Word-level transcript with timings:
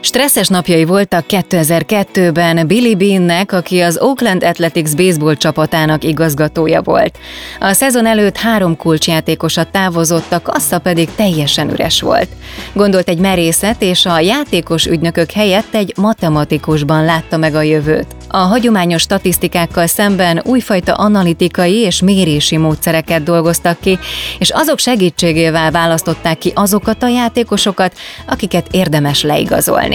Stresszes 0.00 0.48
napjai 0.48 0.84
voltak 0.84 1.24
2002-ben 1.28 2.66
Billy 2.66 2.94
Beannek, 2.94 3.52
aki 3.52 3.80
az 3.80 3.98
Oakland 4.00 4.44
Athletics 4.44 4.94
baseball 4.94 5.34
csapatának 5.34 6.04
igazgatója 6.04 6.82
volt. 6.82 7.18
A 7.60 7.72
szezon 7.72 8.06
előtt 8.06 8.36
három 8.36 8.76
kulcsjátékosat 8.76 9.68
távozott, 9.68 10.32
a 10.32 10.42
kassa 10.42 10.78
pedig 10.78 11.08
teljesen 11.14 11.70
üres 11.70 12.00
volt. 12.00 12.28
Gondolt 12.72 13.08
egy 13.08 13.18
merészet, 13.18 13.82
és 13.82 14.06
a 14.06 14.20
játékos 14.20 14.86
ügynökök 14.86 15.30
helyett 15.30 15.74
egy 15.74 15.92
matematikusban 15.96 17.04
látta 17.04 17.36
meg 17.36 17.54
a 17.54 17.62
jövőt. 17.62 18.06
A 18.28 18.36
hagyományos 18.36 19.02
statisztikákkal 19.02 19.86
szemben 19.86 20.42
újfajta 20.44 20.94
analitikai 20.94 21.76
és 21.76 22.02
mérési 22.02 22.56
módszereket 22.56 23.22
dolgoztak 23.22 23.80
ki, 23.80 23.98
és 24.38 24.50
azok 24.50 24.78
segítségével 24.78 25.70
választották 25.70 26.38
ki 26.38 26.52
azokat 26.54 27.02
a 27.02 27.08
játékosokat, 27.08 27.94
akiket 28.26 28.66
érdemes 28.70 29.22
leigazolni. 29.22 29.87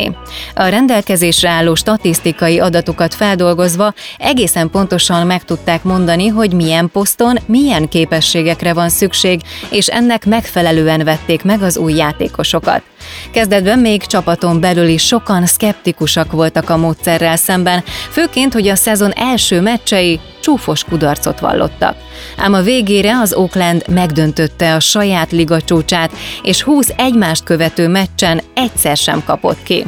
A 0.54 0.66
rendelkezésre 0.66 1.50
álló 1.50 1.76
statisztikai 1.76 2.60
adatokat 2.60 3.14
feldolgozva 3.14 3.94
egészen 4.18 4.70
pontosan 4.70 5.28
meg 5.28 5.44
tudták 5.46 5.84
mondani, 5.84 6.28
hogy 6.28 6.54
milyen 6.54 6.90
poszton 6.92 7.40
milyen 7.46 7.88
képességekre 7.90 8.74
van 8.74 8.90
szükség, 8.90 9.42
és 9.70 9.88
ennek 9.88 10.26
megfelelően 10.26 11.04
vették 11.04 11.44
meg 11.44 11.62
az 11.62 11.78
új 11.78 11.94
játékosokat. 11.94 12.82
Kezdetben 13.32 13.80
még 13.80 14.06
csapaton 14.06 14.60
belül 14.60 14.88
is 14.88 15.06
sokan 15.06 15.46
szkeptikusak 15.46 16.32
voltak 16.32 16.70
a 16.70 16.78
módszerrel 16.78 17.36
szemben, 17.36 17.84
főként, 18.12 18.54
hogy 18.54 18.68
a 18.68 18.76
szezon 18.76 19.12
első 19.12 19.62
meccsei 19.62 20.20
csúfos 20.44 20.84
kudarcot 20.84 21.40
vallottak. 21.40 21.96
Ám 22.38 22.54
a 22.54 22.62
végére 22.62 23.20
az 23.20 23.34
Oakland 23.34 23.88
megdöntötte 23.88 24.76
a 24.76 24.80
saját 24.80 25.32
liga 25.32 25.62
csúcsát, 25.62 26.12
és 26.42 26.62
20 26.62 26.94
egymást 26.98 27.44
követő 27.44 27.88
meccsen 27.88 28.42
egyszer 28.54 28.98
sem 28.98 29.24
kapott 29.26 29.64
ki. 29.64 29.86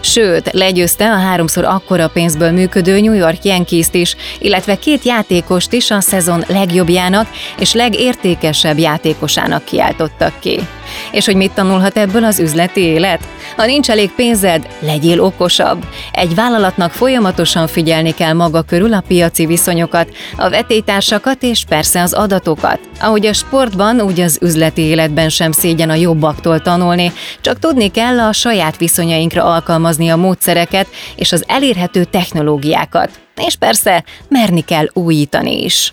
Sőt, 0.00 0.52
legyőzte 0.52 1.10
a 1.12 1.18
háromszor 1.18 1.64
akkora 1.64 2.08
pénzből 2.08 2.50
működő 2.50 3.00
New 3.00 3.12
York 3.12 3.44
Yankees-t 3.44 3.94
is, 3.94 4.16
illetve 4.38 4.78
két 4.78 5.02
játékost 5.02 5.72
is 5.72 5.90
a 5.90 6.00
szezon 6.00 6.44
legjobbjának 6.48 7.26
és 7.58 7.72
legértékesebb 7.72 8.78
játékosának 8.78 9.64
kiáltottak 9.64 10.40
ki. 10.40 10.60
És 11.10 11.24
hogy 11.24 11.36
mit 11.36 11.52
tanulhat 11.52 11.96
ebből 11.96 12.24
az 12.24 12.38
üzleti 12.38 12.80
élet? 12.80 13.20
Ha 13.56 13.66
nincs 13.66 13.90
elég 13.90 14.10
pénzed, 14.10 14.66
legyél 14.80 15.20
okosabb. 15.20 15.86
Egy 16.12 16.34
vállalatnak 16.34 16.92
folyamatosan 16.92 17.66
figyelni 17.66 18.14
kell 18.14 18.32
maga 18.32 18.62
körül 18.62 18.92
a 18.92 19.02
piaci 19.06 19.46
viszonyokat, 19.46 20.08
a 20.36 20.50
vetétársakat 20.50 21.42
és 21.42 21.64
persze 21.68 22.02
az 22.02 22.12
adatokat. 22.12 22.78
Ahogy 23.00 23.26
a 23.26 23.32
sportban, 23.32 24.00
úgy 24.00 24.20
az 24.20 24.38
üzleti 24.40 24.82
életben 24.82 25.28
sem 25.28 25.52
szégyen 25.52 25.90
a 25.90 25.94
jobbaktól 25.94 26.60
tanulni, 26.60 27.12
csak 27.40 27.58
tudni 27.58 27.90
kell 27.90 28.20
a 28.20 28.32
saját 28.32 28.76
viszonyainkra 28.76 29.44
alkalmazni 29.44 30.08
a 30.08 30.16
módszereket 30.16 30.86
és 31.16 31.32
az 31.32 31.44
elérhető 31.46 32.04
technológiákat. 32.04 33.10
És 33.46 33.56
persze, 33.56 34.04
merni 34.28 34.60
kell 34.60 34.86
újítani 34.92 35.62
is. 35.64 35.92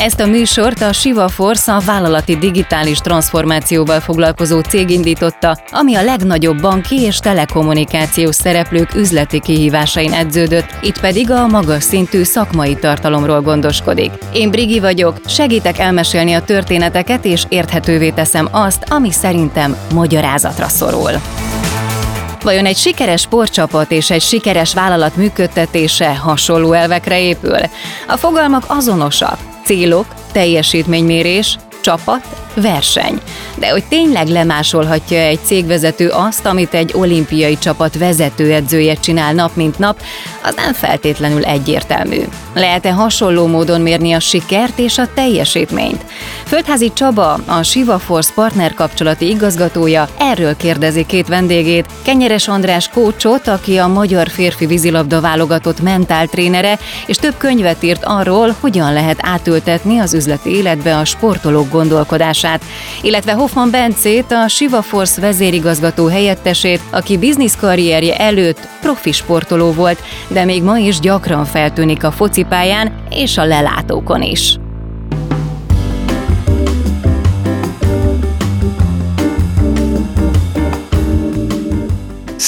Ezt 0.00 0.20
a 0.20 0.26
műsort 0.26 0.80
a 0.80 0.92
Siva 0.92 1.28
Force 1.28 1.72
a 1.72 1.80
vállalati 1.80 2.36
digitális 2.36 2.98
transformációval 2.98 4.00
foglalkozó 4.00 4.60
cég 4.60 4.90
indította, 4.90 5.58
ami 5.70 5.94
a 5.94 6.02
legnagyobb 6.02 6.60
banki 6.60 7.00
és 7.00 7.18
telekommunikációs 7.18 8.34
szereplők 8.34 8.94
üzleti 8.94 9.40
kihívásain 9.40 10.12
edződött, 10.12 10.74
itt 10.82 11.00
pedig 11.00 11.30
a 11.30 11.46
magas 11.46 11.82
szintű 11.82 12.22
szakmai 12.22 12.74
tartalomról 12.74 13.40
gondoskodik. 13.40 14.12
Én 14.32 14.50
Brigi 14.50 14.80
vagyok, 14.80 15.20
segítek 15.26 15.78
elmesélni 15.78 16.32
a 16.32 16.42
történeteket 16.42 17.24
és 17.24 17.44
érthetővé 17.48 18.10
teszem 18.10 18.48
azt, 18.50 18.84
ami 18.88 19.10
szerintem 19.10 19.76
magyarázatra 19.94 20.68
szorul. 20.68 21.12
Vajon 22.42 22.66
egy 22.66 22.76
sikeres 22.76 23.20
sportcsapat 23.20 23.90
és 23.90 24.10
egy 24.10 24.22
sikeres 24.22 24.74
vállalat 24.74 25.16
működtetése 25.16 26.16
hasonló 26.16 26.72
elvekre 26.72 27.20
épül? 27.20 27.58
A 28.06 28.16
fogalmak 28.16 28.64
azonosak, 28.66 29.49
célok, 29.64 30.06
teljesítménymérés, 30.32 31.58
csapat, 31.80 32.26
verseny. 32.54 33.20
De 33.56 33.70
hogy 33.70 33.84
tényleg 33.88 34.28
lemásolhatja 34.28 35.18
egy 35.18 35.38
cégvezető 35.44 36.08
azt, 36.08 36.46
amit 36.46 36.74
egy 36.74 36.92
olimpiai 36.94 37.58
csapat 37.58 37.98
vezetőedzője 37.98 38.94
csinál 38.94 39.32
nap 39.32 39.56
mint 39.56 39.78
nap, 39.78 40.00
az 40.42 40.54
nem 40.54 40.72
feltétlenül 40.72 41.44
egyértelmű. 41.44 42.20
Lehet-e 42.54 42.92
hasonló 42.92 43.46
módon 43.46 43.80
mérni 43.80 44.12
a 44.12 44.20
sikert 44.20 44.78
és 44.78 44.98
a 44.98 45.08
teljesítményt? 45.14 46.04
Földházi 46.44 46.92
Csaba, 46.92 47.38
a 47.46 47.62
Siva 47.62 47.98
Force 47.98 48.32
partner 48.34 48.74
kapcsolati 48.74 49.28
igazgatója 49.28 50.08
erről 50.18 50.56
kérdezi 50.56 51.06
két 51.06 51.28
vendégét, 51.28 51.86
Kenyeres 52.02 52.48
András 52.48 52.88
kócsot, 52.88 53.48
aki 53.48 53.76
a 53.76 53.86
magyar 53.86 54.28
férfi 54.28 54.66
vízilabda 54.66 55.20
válogatott 55.20 55.80
mentáltrénere, 55.80 56.78
és 57.06 57.16
több 57.16 57.34
könyvet 57.36 57.82
írt 57.82 58.04
arról, 58.04 58.56
hogyan 58.60 58.92
lehet 58.92 59.18
átültetni 59.22 59.98
az 59.98 60.14
üzleti 60.14 60.50
életbe 60.50 60.98
a 60.98 61.04
sportolók 61.04 61.69
gondolkodását, 61.70 62.62
illetve 63.02 63.32
Hoffman 63.32 63.70
Bencét, 63.70 64.32
a 64.32 64.48
Siva 64.48 64.82
Force 64.82 65.20
vezérigazgató 65.20 66.06
helyettesét, 66.06 66.80
aki 66.90 67.18
bizniszkarrierje 67.18 68.16
előtt 68.16 68.68
profi 68.80 69.12
sportoló 69.12 69.72
volt, 69.72 70.02
de 70.28 70.44
még 70.44 70.62
ma 70.62 70.78
is 70.78 70.98
gyakran 71.00 71.44
feltűnik 71.44 72.04
a 72.04 72.10
focipályán 72.10 72.92
és 73.10 73.38
a 73.38 73.44
lelátókon 73.44 74.22
is. 74.22 74.58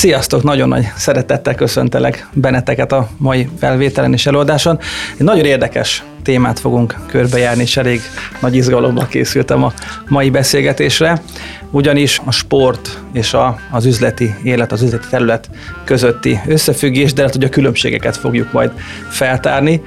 Sziasztok! 0.03 0.43
Nagyon 0.43 0.69
nagy 0.69 0.93
szeretettel 0.97 1.54
köszöntelek 1.54 2.28
benneteket 2.33 2.93
a 2.93 3.09
mai 3.16 3.49
felvételen 3.59 4.12
és 4.12 4.27
előadáson. 4.27 4.78
Egy 5.16 5.25
nagyon 5.25 5.44
érdekes 5.44 6.04
témát 6.22 6.59
fogunk 6.59 6.97
körbejárni, 7.06 7.62
és 7.62 7.77
elég 7.77 8.00
nagy 8.41 8.56
izgalommal 8.56 9.06
készültem 9.06 9.65
a 9.65 9.72
mai 10.09 10.31
beszélgetésre, 10.31 11.22
ugyanis 11.71 12.21
a 12.25 12.31
sport 12.31 12.99
és 13.12 13.34
a, 13.34 13.59
az 13.71 13.84
üzleti 13.84 14.34
élet, 14.43 14.72
az 14.72 14.83
üzleti 14.83 15.06
terület 15.10 15.50
közötti 15.84 16.41
összefüggés, 16.47 17.12
de 17.12 17.21
lehet, 17.21 17.37
hogy 17.37 17.44
a 17.44 17.49
különbségeket 17.49 18.16
fogjuk 18.16 18.53
majd 18.53 18.71
feltárni. 19.09 19.83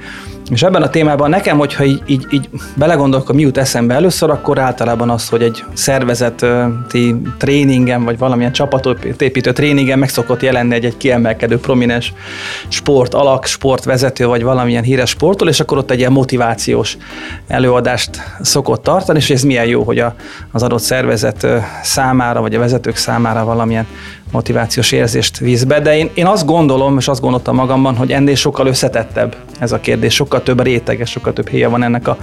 És 0.50 0.62
ebben 0.62 0.82
a 0.82 0.90
témában 0.90 1.30
nekem, 1.30 1.58
hogyha 1.58 1.84
így, 1.84 2.02
így, 2.06 2.26
így 2.30 2.48
belegondolok, 2.76 3.32
mi 3.32 3.42
jut 3.42 3.56
eszembe 3.58 3.94
először, 3.94 4.30
akkor 4.30 4.58
általában 4.58 5.10
az, 5.10 5.28
hogy 5.28 5.42
egy 5.42 5.64
szervezeti 5.72 7.16
tréningen, 7.38 8.04
vagy 8.04 8.18
valamilyen 8.18 8.52
csapatépítő 8.52 9.52
tréningen 9.52 9.98
meg 9.98 10.08
szokott 10.08 10.42
jelenni 10.42 10.74
egy, 10.74 10.84
egy 10.84 10.96
kiemelkedő, 10.96 11.58
prominens 11.58 12.12
sport 12.68 13.14
alak, 13.14 13.46
sportvezető, 13.46 14.26
vagy 14.26 14.42
valamilyen 14.42 14.82
híres 14.82 15.10
sportol, 15.10 15.48
és 15.48 15.60
akkor 15.60 15.78
ott 15.78 15.90
egy 15.90 15.98
ilyen 15.98 16.12
motivációs 16.12 16.96
előadást 17.46 18.10
szokott 18.40 18.82
tartani, 18.82 19.18
és 19.18 19.30
ez 19.30 19.42
milyen 19.42 19.66
jó, 19.66 19.82
hogy 19.82 19.98
a, 19.98 20.14
az 20.52 20.62
adott 20.62 20.82
szervezet 20.82 21.46
számára, 21.82 22.40
vagy 22.40 22.54
a 22.54 22.58
vezetők 22.58 22.96
számára 22.96 23.44
valamilyen 23.44 23.86
motivációs 24.32 24.92
érzést 24.92 25.38
víz 25.38 25.64
be, 25.64 25.80
de 25.80 25.96
én, 25.96 26.10
én 26.14 26.26
azt 26.26 26.46
gondolom, 26.46 26.98
és 26.98 27.08
azt 27.08 27.20
gondoltam 27.20 27.54
magamban, 27.54 27.96
hogy 27.96 28.12
ennél 28.12 28.34
sokkal 28.34 28.66
összetettebb 28.66 29.36
ez 29.58 29.72
a 29.72 29.80
kérdés, 29.80 30.14
sokkal 30.14 30.42
több 30.42 30.62
réteges, 30.62 31.10
sokkal 31.10 31.32
több 31.32 31.48
héja 31.48 31.70
van 31.70 31.82
ennek 31.82 32.08
a 32.08 32.16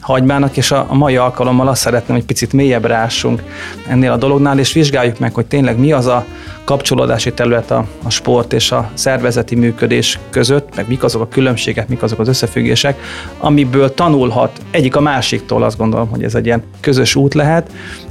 hagymának, 0.00 0.56
és 0.56 0.70
a, 0.70 0.86
a 0.88 0.94
mai 0.94 1.16
alkalommal 1.16 1.68
azt 1.68 1.80
szeretném, 1.80 2.16
hogy 2.16 2.26
picit 2.26 2.52
mélyebbre 2.52 2.94
ássunk 2.94 3.42
ennél 3.88 4.12
a 4.12 4.16
dolognál, 4.16 4.58
és 4.58 4.72
vizsgáljuk 4.72 5.18
meg, 5.18 5.34
hogy 5.34 5.46
tényleg 5.46 5.78
mi 5.78 5.92
az 5.92 6.06
a 6.06 6.24
kapcsolódási 6.66 7.32
terület 7.32 7.70
a, 7.70 7.86
a 8.02 8.10
sport 8.10 8.52
és 8.52 8.72
a 8.72 8.90
szervezeti 8.94 9.54
működés 9.54 10.18
között, 10.30 10.76
meg 10.76 10.88
mik 10.88 11.02
azok 11.02 11.22
a 11.22 11.28
különbségek, 11.28 11.88
mik 11.88 12.02
azok 12.02 12.18
az 12.18 12.28
összefüggések, 12.28 13.00
amiből 13.38 13.94
tanulhat 13.94 14.60
egyik 14.70 14.96
a 14.96 15.00
másiktól, 15.00 15.62
azt 15.62 15.76
gondolom, 15.78 16.08
hogy 16.08 16.22
ez 16.22 16.34
egy 16.34 16.46
ilyen 16.46 16.62
közös 16.80 17.14
út 17.14 17.34
lehet, 17.34 17.70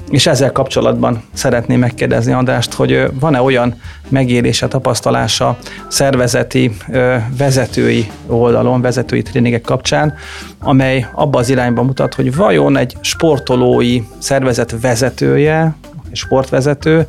és 0.10 0.28
ezzel 0.28 0.52
kapcsolatban 0.52 1.24
szeretném 1.34 1.80
megkérdezni 1.80 2.31
Andrást, 2.31 2.74
hogy 2.74 3.07
van-e 3.19 3.42
olyan 3.42 3.75
megélése, 4.10 4.68
tapasztalása 4.68 5.58
szervezeti, 5.88 6.72
vezetői 7.38 8.12
oldalon, 8.28 8.81
vezetői 8.81 9.22
tréningek 9.22 9.62
kapcsán, 9.62 10.13
amely 10.60 11.08
abba 11.13 11.40
az 11.40 11.50
irányba 11.50 11.84
mutat, 11.84 12.13
hogy 12.13 12.36
vajon 12.36 12.78
egy 12.78 12.98
sportolói 13.01 14.01
szervezet 14.18 14.75
vezetője, 14.81 15.75
sportvezető 16.15 17.07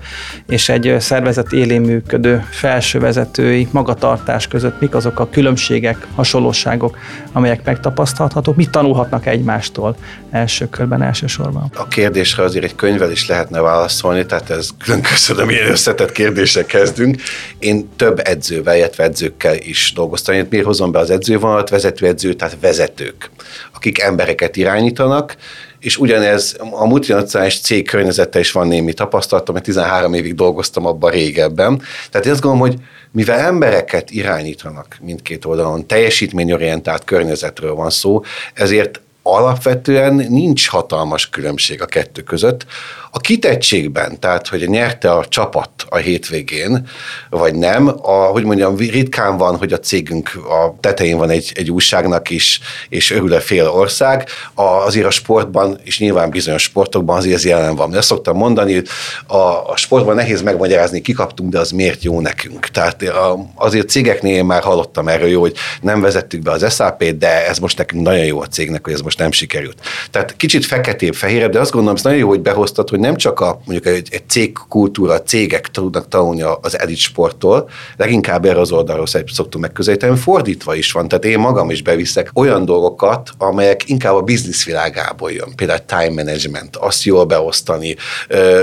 és 0.48 0.68
egy 0.68 0.96
szervezet 0.98 1.52
élén 1.52 1.80
működő 1.80 2.44
felső 2.50 2.98
vezetői 2.98 3.68
magatartás 3.70 4.48
között 4.48 4.80
mik 4.80 4.94
azok 4.94 5.20
a 5.20 5.28
különbségek, 5.28 6.06
hasonlóságok, 6.14 6.98
amelyek 7.32 7.64
megtapasztalhatók, 7.64 8.56
mit 8.56 8.70
tanulhatnak 8.70 9.26
egymástól 9.26 9.96
első 10.30 10.68
körben, 10.68 11.02
elsősorban? 11.02 11.70
A 11.74 11.88
kérdésre 11.88 12.42
azért 12.42 12.64
egy 12.64 12.74
könyvvel 12.74 13.10
is 13.10 13.28
lehetne 13.28 13.60
válaszolni, 13.60 14.26
tehát 14.26 14.50
ez 14.50 14.68
külön 14.84 15.02
köszönöm, 15.02 15.50
ilyen 15.50 15.70
összetett 15.70 16.12
kérdések 16.12 16.66
kezdünk. 16.66 17.22
Én 17.58 17.88
több 17.96 18.20
edzővel, 18.24 18.76
illetve 18.76 19.04
edzőkkel 19.04 19.54
is 19.54 19.92
dolgoztam. 19.94 20.34
Én 20.34 20.46
miért 20.50 20.66
hozom 20.66 20.92
be 20.92 20.98
az 20.98 21.10
edzővonalat? 21.10 21.68
Vezetőedző, 21.68 22.32
tehát 22.32 22.56
vezetők, 22.60 23.30
akik 23.74 24.00
embereket 24.00 24.56
irányítanak, 24.56 25.36
és 25.80 25.98
ugyanez 25.98 26.56
a 26.70 26.86
multinacionális 26.86 27.60
cég 27.60 27.86
környezete 27.86 28.38
is 28.38 28.52
van 28.52 28.66
némi 28.66 28.92
tapasztalatom, 28.92 29.54
mert 29.54 29.66
13 29.66 30.14
évig 30.14 30.34
dolgoztam 30.34 30.86
abban 30.86 31.10
régebben. 31.10 31.82
Tehát 32.10 32.26
én 32.26 32.32
azt 32.32 32.40
gondolom, 32.40 32.68
hogy 32.68 32.80
mivel 33.12 33.38
embereket 33.38 34.10
irányítanak 34.10 34.96
mindkét 35.00 35.44
oldalon, 35.44 35.86
teljesítményorientált 35.86 37.04
környezetről 37.04 37.74
van 37.74 37.90
szó, 37.90 38.22
ezért 38.54 39.00
alapvetően 39.26 40.14
nincs 40.14 40.68
hatalmas 40.68 41.28
különbség 41.28 41.82
a 41.82 41.86
kettő 41.86 42.22
között. 42.22 42.66
A 43.10 43.18
kitettségben, 43.18 44.20
tehát 44.20 44.48
hogy 44.48 44.68
nyerte 44.68 45.12
a 45.12 45.24
csapat 45.24 45.70
a 45.88 45.96
hétvégén, 45.96 46.88
vagy 47.30 47.54
nem, 47.54 47.88
a, 48.02 48.10
hogy 48.10 48.44
mondjam, 48.44 48.76
ritkán 48.76 49.36
van, 49.36 49.56
hogy 49.56 49.72
a 49.72 49.78
cégünk 49.78 50.30
a 50.48 50.74
tetején 50.80 51.16
van 51.18 51.30
egy, 51.30 51.52
egy 51.54 51.70
újságnak 51.70 52.30
is, 52.30 52.60
és 52.88 53.10
örül 53.10 53.32
a 53.32 53.40
fél 53.40 53.68
ország. 53.68 54.28
A, 54.54 54.62
azért 54.62 55.06
a 55.06 55.10
sportban, 55.10 55.78
és 55.82 55.98
nyilván 55.98 56.30
bizonyos 56.30 56.62
sportokban 56.62 57.16
azért 57.16 57.34
ez 57.34 57.44
jelen 57.44 57.76
van. 57.76 57.94
Ezt 57.94 58.06
szoktam 58.06 58.36
mondani, 58.36 58.82
a, 59.26 59.36
a 59.70 59.76
sportban 59.76 60.14
nehéz 60.14 60.42
megmagyarázni, 60.42 61.00
kikaptunk, 61.00 61.50
de 61.50 61.58
az 61.58 61.70
miért 61.70 62.02
jó 62.02 62.20
nekünk. 62.20 62.66
Tehát 62.66 63.02
a, 63.02 63.38
azért 63.54 63.88
cégeknél 63.88 64.34
én 64.34 64.44
már 64.44 64.62
hallottam 64.62 65.08
erről 65.08 65.28
jó, 65.28 65.40
hogy 65.40 65.54
nem 65.80 66.00
vezettük 66.00 66.42
be 66.42 66.50
az 66.50 66.74
SAP-t, 66.74 67.18
de 67.18 67.46
ez 67.46 67.58
most 67.58 67.78
nekünk 67.78 68.02
nagyon 68.02 68.24
jó 68.24 68.40
a 68.40 68.46
cégnek, 68.46 68.84
hogy 68.84 68.92
ez 68.92 69.00
most 69.00 69.15
nem 69.16 69.32
sikerült. 69.32 69.80
Tehát 70.10 70.36
kicsit 70.36 70.64
feketébb, 70.64 71.14
fehérebb, 71.14 71.52
de 71.52 71.60
azt 71.60 71.70
gondolom, 71.70 71.96
ez 71.96 72.02
nagyon 72.02 72.18
jó, 72.18 72.28
hogy 72.28 72.40
behoztad, 72.40 72.88
hogy 72.88 72.98
nem 72.98 73.16
csak 73.16 73.40
a, 73.40 73.60
mondjuk 73.64 73.94
egy, 73.94 74.08
egy 74.10 74.28
cégkultúra, 74.28 75.22
cégek 75.22 75.68
tudnak 75.68 76.08
tanulni 76.08 76.42
az 76.60 76.78
elit 76.78 76.96
sporttól, 76.96 77.68
leginkább 77.96 78.44
erre 78.44 78.60
az 78.60 78.72
oldalról 78.72 79.06
szoktunk 79.06 79.64
megközelíteni, 79.64 80.16
fordítva 80.16 80.74
is 80.74 80.92
van. 80.92 81.08
Tehát 81.08 81.24
én 81.24 81.38
magam 81.38 81.70
is 81.70 81.82
beviszek 81.82 82.30
olyan 82.34 82.64
dolgokat, 82.64 83.30
amelyek 83.38 83.88
inkább 83.88 84.14
a 84.14 84.22
biznisz 84.22 84.64
világából 84.64 85.32
jön. 85.32 85.54
Például 85.56 85.84
time 85.86 86.22
management, 86.22 86.76
azt 86.76 87.04
jól 87.04 87.24
beosztani, 87.24 87.96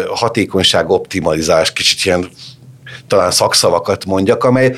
hatékonyság 0.07 0.89
optimalizálás, 0.89 1.73
kicsit 1.73 2.05
ilyen 2.05 2.29
talán 3.07 3.31
szakszavakat 3.31 4.05
mondjak, 4.05 4.43
amely 4.43 4.75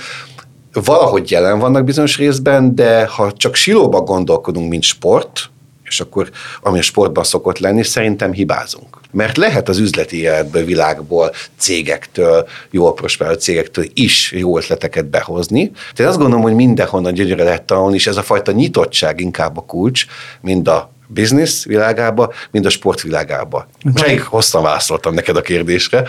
valahogy 0.74 1.32
jelen 1.32 1.60
vannak 1.60 1.84
bizonyos 1.84 2.18
részben, 2.18 2.76
de 2.76 3.06
ha 3.06 3.32
csak 3.32 3.56
silóba 3.56 4.02
gondolkodunk, 4.02 4.70
mint 4.70 4.84
sport, 4.84 5.50
és 5.86 6.00
akkor 6.00 6.30
ami 6.62 6.80
a 6.80 6.82
sportban 6.82 7.24
szokott 7.24 7.60
lenni, 7.60 7.84
szerintem 7.84 8.34
hibázunk. 8.34 8.98
Mert 9.12 9.38
lehet 9.38 9.70
az 9.70 9.78
üzleti 9.78 10.18
életből, 10.20 10.66
világból, 10.66 11.32
cégektől, 11.58 12.48
jól 12.72 12.94
prosperáló 12.94 13.38
cégektől 13.38 13.86
is 13.94 14.32
jó 14.32 14.58
ötleteket 14.58 15.06
behozni. 15.06 15.72
Tehát 15.94 16.12
azt 16.12 16.20
gondolom, 16.20 16.44
hogy 16.44 16.56
mindenhonnan 16.56 17.14
gyönyörre 17.14 17.44
lehet 17.44 17.64
tanulni, 17.64 17.96
és 17.96 18.08
ez 18.08 18.18
a 18.18 18.24
fajta 18.24 18.52
nyitottság 18.52 19.20
inkább 19.20 19.58
a 19.58 19.62
kulcs, 19.62 20.06
mind 20.42 20.68
a 20.68 20.94
biznisz 21.08 21.66
világába, 21.66 22.34
mind 22.52 22.66
a 22.66 22.70
sport 22.70 23.02
világába. 23.02 23.68
Elég 23.94 24.22
hosszan 24.22 24.64
válaszoltam 24.64 25.14
neked 25.14 25.38
a 25.38 25.42
kérdésre. 25.42 26.04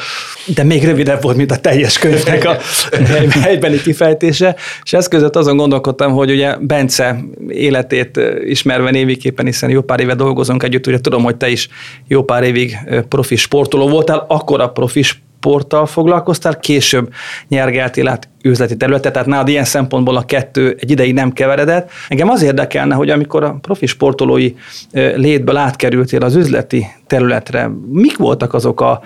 De 0.47 0.63
még 0.63 0.85
rövidebb 0.85 1.23
volt, 1.23 1.37
mint 1.37 1.51
a 1.51 1.57
teljes 1.57 1.99
könyvnek 1.99 2.45
a 2.45 2.57
helybeli 3.43 3.81
kifejtése, 3.81 4.57
és 4.83 4.93
ez 4.93 5.09
között 5.09 5.37
azon 5.37 5.57
gondolkodtam, 5.57 6.13
hogy 6.13 6.31
ugye 6.31 6.57
Bence 6.57 7.17
életét 7.49 8.21
ismerve 8.45 8.91
néviképpen, 8.91 9.47
hiszen 9.47 9.71
jó 9.71 9.81
pár 9.83 10.01
éve 10.01 10.15
dolgozunk 10.15 10.63
együtt, 10.63 10.87
ugye 10.87 11.01
tudom, 11.01 11.23
hogy 11.23 11.37
te 11.37 11.49
is 11.49 11.69
jó 12.09 12.25
pár 12.25 12.43
évig 12.43 12.79
profi 13.09 13.37
sportoló 13.37 13.89
voltál, 13.89 14.25
akkor 14.29 14.61
a 14.61 14.69
profi 14.69 15.03
sporttal 15.03 15.87
foglalkoztál, 15.87 16.59
később 16.59 17.13
nyergeltél 17.49 18.09
át 18.09 18.29
üzleti 18.49 18.77
területet, 18.77 19.13
tehát 19.13 19.29
nálad 19.29 19.49
ilyen 19.49 19.65
szempontból 19.65 20.17
a 20.17 20.25
kettő 20.25 20.77
egy 20.81 20.91
ideig 20.91 21.15
nem 21.15 21.33
keveredett. 21.33 21.91
Engem 22.09 22.29
az 22.29 22.43
érdekelne, 22.43 22.95
hogy 22.95 23.11
amikor 23.11 23.45
a 23.45 23.59
profi 23.61 23.87
sportolói 23.87 24.55
létből 24.93 25.57
átkerültél 25.57 26.23
az 26.23 26.35
üzleti 26.35 26.87
területre, 27.07 27.71
mik 27.91 28.17
voltak 28.17 28.55
azok 28.55 28.81
a 28.81 29.01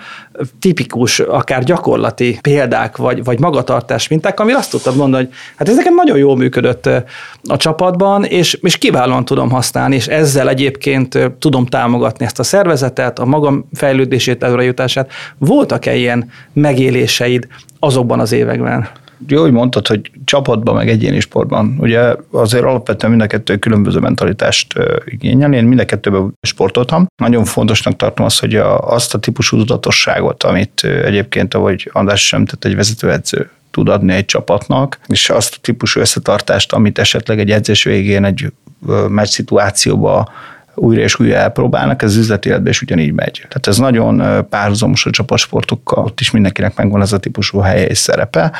tipikus, 0.59 1.19
akár 1.19 1.63
gyakorlati 1.63 2.39
példák, 2.41 2.97
vagy, 2.97 3.23
vagy 3.23 3.39
magatartás 3.39 4.07
minták, 4.07 4.39
amire 4.39 4.57
azt 4.57 4.71
tudtad 4.71 4.95
mondani, 4.95 5.23
hogy 5.23 5.33
hát 5.55 5.69
ez 5.69 5.75
nekem 5.75 5.95
nagyon 5.95 6.17
jól 6.17 6.37
működött 6.37 6.89
a 7.43 7.57
csapatban, 7.57 8.23
és, 8.23 8.53
és 8.61 8.77
kiválóan 8.77 9.25
tudom 9.25 9.49
használni, 9.49 9.95
és 9.95 10.07
ezzel 10.07 10.49
egyébként 10.49 11.31
tudom 11.39 11.65
támogatni 11.65 12.25
ezt 12.25 12.39
a 12.39 12.43
szervezetet, 12.43 13.19
a 13.19 13.25
magam 13.25 13.65
fejlődését, 13.73 14.45
jutását. 14.59 15.11
Voltak-e 15.37 15.95
ilyen 15.95 16.29
megéléseid 16.53 17.47
azokban 17.79 18.19
az 18.19 18.31
években? 18.31 18.89
Jó, 19.27 19.41
hogy 19.41 19.51
mondtad, 19.51 19.87
hogy 19.87 20.11
csapatban, 20.25 20.75
meg 20.75 20.89
egyéni 20.89 21.19
sportban, 21.19 21.75
ugye 21.79 22.15
azért 22.31 22.63
alapvetően 22.63 23.11
mind 23.11 23.23
a 23.23 23.27
kettő 23.27 23.57
különböző 23.57 23.99
mentalitást 23.99 24.73
igényel. 25.05 25.53
Én 25.53 25.63
mind 25.63 25.79
a 25.79 25.85
kettőben 25.85 26.33
sportoltam. 26.41 27.07
Nagyon 27.15 27.45
fontosnak 27.45 27.95
tartom 27.95 28.25
azt, 28.25 28.39
hogy 28.39 28.55
a, 28.55 28.79
azt 28.79 29.13
a 29.13 29.19
típusú 29.19 29.57
tudatosságot, 29.57 30.43
amit 30.43 30.83
egyébként, 30.83 31.53
ahogy 31.53 31.89
András 31.93 32.27
sem 32.27 32.45
tett, 32.45 32.65
egy 32.65 32.75
vezetőedző 32.75 33.49
tud 33.71 33.89
adni 33.89 34.13
egy 34.13 34.25
csapatnak, 34.25 34.99
és 35.07 35.29
azt 35.29 35.55
a 35.55 35.61
típusú 35.61 35.99
összetartást, 35.99 36.73
amit 36.73 36.99
esetleg 36.99 37.39
egy 37.39 37.51
edzés 37.51 37.83
végén 37.83 38.25
egy 38.25 38.51
meccs 39.07 39.27
szituációba 39.27 40.31
újra 40.75 41.01
és 41.01 41.19
újra 41.19 41.35
elpróbálnak, 41.35 42.01
ez 42.01 42.15
üzleti 42.15 42.49
életben 42.49 42.71
is 42.71 42.81
ugyanígy 42.81 43.13
megy. 43.13 43.37
Tehát 43.47 43.67
ez 43.67 43.77
nagyon 43.77 44.45
párhuzamos 44.49 45.05
a 45.05 45.09
csapatsportokkal, 45.09 46.03
ott 46.03 46.19
is 46.19 46.31
mindenkinek 46.31 46.75
megvan 46.75 47.01
ez 47.01 47.13
a 47.13 47.17
típusú 47.17 47.59
helye 47.59 47.85
és 47.85 47.97
szerepe, 47.97 48.51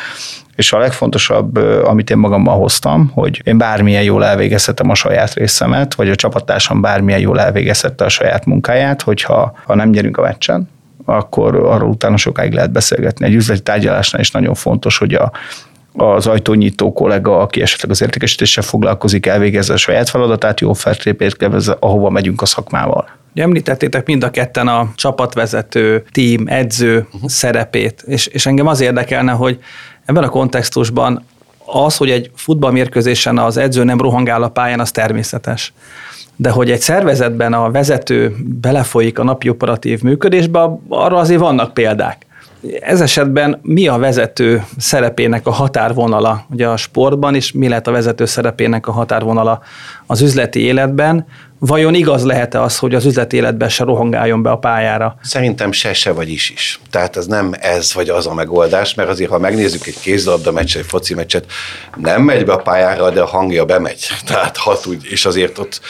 és 0.55 0.73
a 0.73 0.77
legfontosabb, 0.77 1.55
amit 1.83 2.09
én 2.09 2.17
magammal 2.17 2.57
hoztam, 2.57 3.11
hogy 3.13 3.41
én 3.43 3.57
bármilyen 3.57 4.03
jól 4.03 4.25
elvégezhetem 4.25 4.89
a 4.89 4.95
saját 4.95 5.33
részemet, 5.33 5.93
vagy 5.93 6.09
a 6.09 6.15
csapattársam 6.15 6.81
bármilyen 6.81 7.19
jól 7.19 7.39
elvégezhette 7.39 8.05
a 8.05 8.09
saját 8.09 8.45
munkáját, 8.45 9.01
hogyha 9.01 9.57
ha 9.65 9.75
nem 9.75 9.89
nyerünk 9.89 10.17
a 10.17 10.21
meccsen, 10.21 10.69
akkor 11.05 11.55
arról 11.55 11.89
utána 11.89 12.17
sokáig 12.17 12.53
lehet 12.53 12.71
beszélgetni. 12.71 13.25
Egy 13.25 13.33
üzleti 13.33 13.61
tárgyalásnál 13.61 14.21
is 14.21 14.31
nagyon 14.31 14.53
fontos, 14.53 14.97
hogy 14.97 15.13
a, 15.13 15.31
az 15.93 16.27
ajtónyitó 16.27 16.93
kollega, 16.93 17.39
aki 17.39 17.61
esetleg 17.61 17.91
az 17.91 18.01
értékesítéssel 18.01 18.63
foglalkozik, 18.63 19.25
elvégezze 19.25 19.73
a 19.73 19.77
saját 19.77 20.09
feladatát, 20.09 20.59
jó 20.59 20.73
feltrépét 20.73 21.37
kevezze, 21.37 21.77
ahova 21.79 22.09
megyünk 22.09 22.41
a 22.41 22.45
szakmával. 22.45 23.09
Említettétek 23.33 24.05
mind 24.05 24.23
a 24.23 24.29
ketten 24.29 24.67
a 24.67 24.91
csapatvezető, 24.95 26.03
team, 26.11 26.43
edző 26.47 27.07
uh-huh. 27.13 27.29
szerepét, 27.29 28.03
és, 28.05 28.27
és 28.27 28.45
engem 28.45 28.67
az 28.67 28.81
érdekelne, 28.81 29.31
hogy 29.31 29.59
ebben 30.05 30.23
a 30.23 30.29
kontextusban 30.29 31.25
az, 31.65 31.97
hogy 31.97 32.09
egy 32.09 32.31
futballmérkőzésen 32.35 33.37
az 33.37 33.57
edző 33.57 33.83
nem 33.83 34.01
rohangál 34.01 34.43
a 34.43 34.49
pályán, 34.49 34.79
az 34.79 34.91
természetes. 34.91 35.73
De 36.35 36.49
hogy 36.49 36.71
egy 36.71 36.79
szervezetben 36.79 37.53
a 37.53 37.71
vezető 37.71 38.35
belefolyik 38.61 39.19
a 39.19 39.23
napi 39.23 39.49
operatív 39.49 40.01
működésbe, 40.01 40.69
arra 40.89 41.17
azért 41.17 41.39
vannak 41.39 41.73
példák. 41.73 42.25
Ez 42.79 43.01
esetben 43.01 43.59
mi 43.61 43.87
a 43.87 43.97
vezető 43.97 44.65
szerepének 44.77 45.47
a 45.47 45.51
határvonala 45.51 46.45
ugye 46.49 46.67
a 46.67 46.77
sportban, 46.77 47.35
és 47.35 47.51
mi 47.51 47.67
lehet 47.67 47.87
a 47.87 47.91
vezető 47.91 48.25
szerepének 48.25 48.87
a 48.87 48.91
határvonala 48.91 49.61
az 50.05 50.21
üzleti 50.21 50.59
életben, 50.59 51.25
Vajon 51.63 51.93
igaz 51.93 52.23
lehet-e 52.23 52.61
az, 52.61 52.77
hogy 52.77 52.95
az 52.95 53.05
üzleti 53.05 53.35
életben 53.35 53.69
se 53.69 53.83
rohangáljon 53.83 54.41
be 54.41 54.49
a 54.49 54.57
pályára? 54.57 55.15
Szerintem 55.23 55.71
se, 55.71 55.93
se 55.93 56.11
vagy 56.11 56.29
is 56.29 56.49
is. 56.49 56.79
Tehát 56.91 57.17
ez 57.17 57.25
nem 57.25 57.53
ez 57.59 57.93
vagy 57.93 58.09
az 58.09 58.27
a 58.27 58.33
megoldás, 58.33 58.93
mert 58.93 59.09
azért, 59.09 59.29
ha 59.29 59.39
megnézzük 59.39 59.87
egy 59.87 59.99
kézilabda 59.99 60.51
meccset, 60.51 60.81
egy 60.81 60.87
foci 60.87 61.13
meccset, 61.13 61.45
nem 61.97 62.21
megy 62.21 62.45
be 62.45 62.53
a 62.53 62.57
pályára, 62.57 63.09
de 63.09 63.21
a 63.21 63.25
hangja 63.25 63.65
bemegy. 63.65 64.07
Tehát 64.25 64.57
hat 64.57 64.85
úgy, 64.85 65.05
és 65.05 65.25
azért 65.25 65.57
ott 65.57 65.81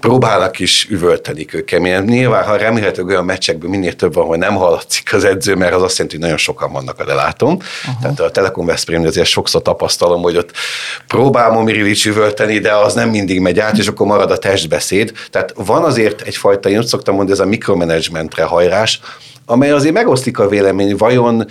próbálnak 0.00 0.58
is 0.58 0.86
üvölteni 0.90 1.44
kőkeményen. 1.44 2.04
Nyilván, 2.04 2.44
ha 2.44 2.56
remélhetőleg 2.56 3.10
olyan 3.10 3.24
meccsekben 3.24 3.70
minél 3.70 3.92
több 3.92 4.14
van, 4.14 4.26
hogy 4.26 4.38
nem 4.38 4.54
hallatszik 4.54 5.14
az 5.14 5.24
edző, 5.24 5.54
mert 5.54 5.74
az 5.74 5.82
azt 5.82 5.96
jelenti, 5.96 6.16
hogy 6.16 6.24
nagyon 6.24 6.40
sokan 6.40 6.72
vannak, 6.72 7.00
a. 7.00 7.54
Uh-huh. 7.54 8.00
Tehát 8.02 8.20
a 8.20 8.30
Telekom 8.30 8.66
Veszprém 8.66 9.06
azért 9.06 9.26
sokszor 9.26 9.62
tapasztalom, 9.62 10.22
hogy 10.22 10.36
ott 10.36 10.50
próbál 11.06 11.50
Momirilic 11.50 12.04
üvölteni, 12.04 12.58
de 12.58 12.72
az 12.72 12.94
nem 12.94 13.10
mindig 13.10 13.40
megy 13.40 13.58
át, 13.58 13.78
és 13.78 13.86
akkor 13.86 14.06
marad 14.06 14.30
a 14.30 14.38
testbeszéd. 14.38 15.12
Tehát 15.30 15.52
van 15.56 15.84
azért 15.84 16.20
egyfajta, 16.20 16.68
én 16.68 16.82
szoktam 16.82 17.14
mondani, 17.14 17.38
ez 17.38 17.44
a 17.44 17.48
mikromanagementre 17.48 18.42
hajrás, 18.44 19.00
amely 19.46 19.70
azért 19.70 19.94
megosztik 19.94 20.38
a 20.38 20.48
vélemény, 20.48 20.96
vajon 20.96 21.46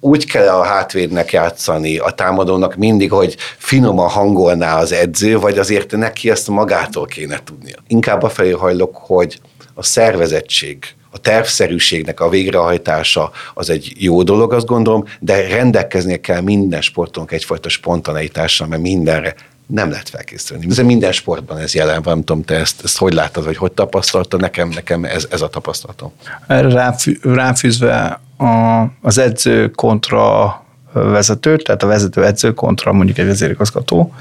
úgy 0.00 0.26
kell 0.26 0.48
a 0.48 0.62
hátvédnek 0.62 1.32
játszani, 1.32 1.98
a 1.98 2.10
támadónak 2.10 2.74
mindig, 2.74 3.12
hogy 3.12 3.36
finoman 3.56 4.08
hangolná 4.08 4.78
az 4.78 4.92
edző, 4.92 5.38
vagy 5.38 5.58
azért 5.58 5.96
neki 5.96 6.30
ezt 6.30 6.48
magától 6.48 7.06
kéne 7.06 7.40
tudnia. 7.44 7.76
Inkább 7.86 8.22
a 8.22 8.28
felé 8.28 8.50
hajlok, 8.50 8.96
hogy 8.96 9.40
a 9.74 9.82
szervezettség, 9.82 10.84
a 11.10 11.18
tervszerűségnek 11.18 12.20
a 12.20 12.28
végrehajtása 12.28 13.30
az 13.54 13.70
egy 13.70 13.92
jó 13.96 14.22
dolog, 14.22 14.52
azt 14.52 14.66
gondolom, 14.66 15.04
de 15.20 15.48
rendelkeznie 15.48 16.20
kell 16.20 16.40
minden 16.40 16.80
sportunk 16.80 17.32
egyfajta 17.32 17.68
spontaneitással, 17.68 18.66
mert 18.66 18.82
mindenre 18.82 19.34
nem 19.66 19.90
lehet 19.90 20.08
felkészülni. 20.08 20.66
Ez 20.70 20.78
minden 20.78 21.12
sportban 21.12 21.58
ez 21.58 21.74
jelen 21.74 22.02
van, 22.02 22.14
nem 22.14 22.24
tudom, 22.24 22.44
te 22.44 22.54
ezt, 22.54 22.84
ezt 22.84 22.98
hogy 22.98 23.12
látod, 23.12 23.44
vagy 23.44 23.56
hogy 23.56 23.72
tapasztaltad, 23.72 24.40
nekem, 24.40 24.68
nekem 24.68 25.04
ez, 25.04 25.26
ez 25.30 25.40
a 25.40 25.48
tapasztalatom. 25.48 26.12
Erre 26.46 26.94
ráfűzve 27.22 28.20
az 29.00 29.18
edző 29.18 29.70
kontra 29.70 30.64
vezető, 30.92 31.56
tehát 31.56 31.82
a 31.82 31.86
vezető 31.86 32.24
edző 32.24 32.54
kontra 32.54 32.92
mondjuk 32.92 33.18
egy 33.18 33.26
vezérigazgató. 33.26 34.14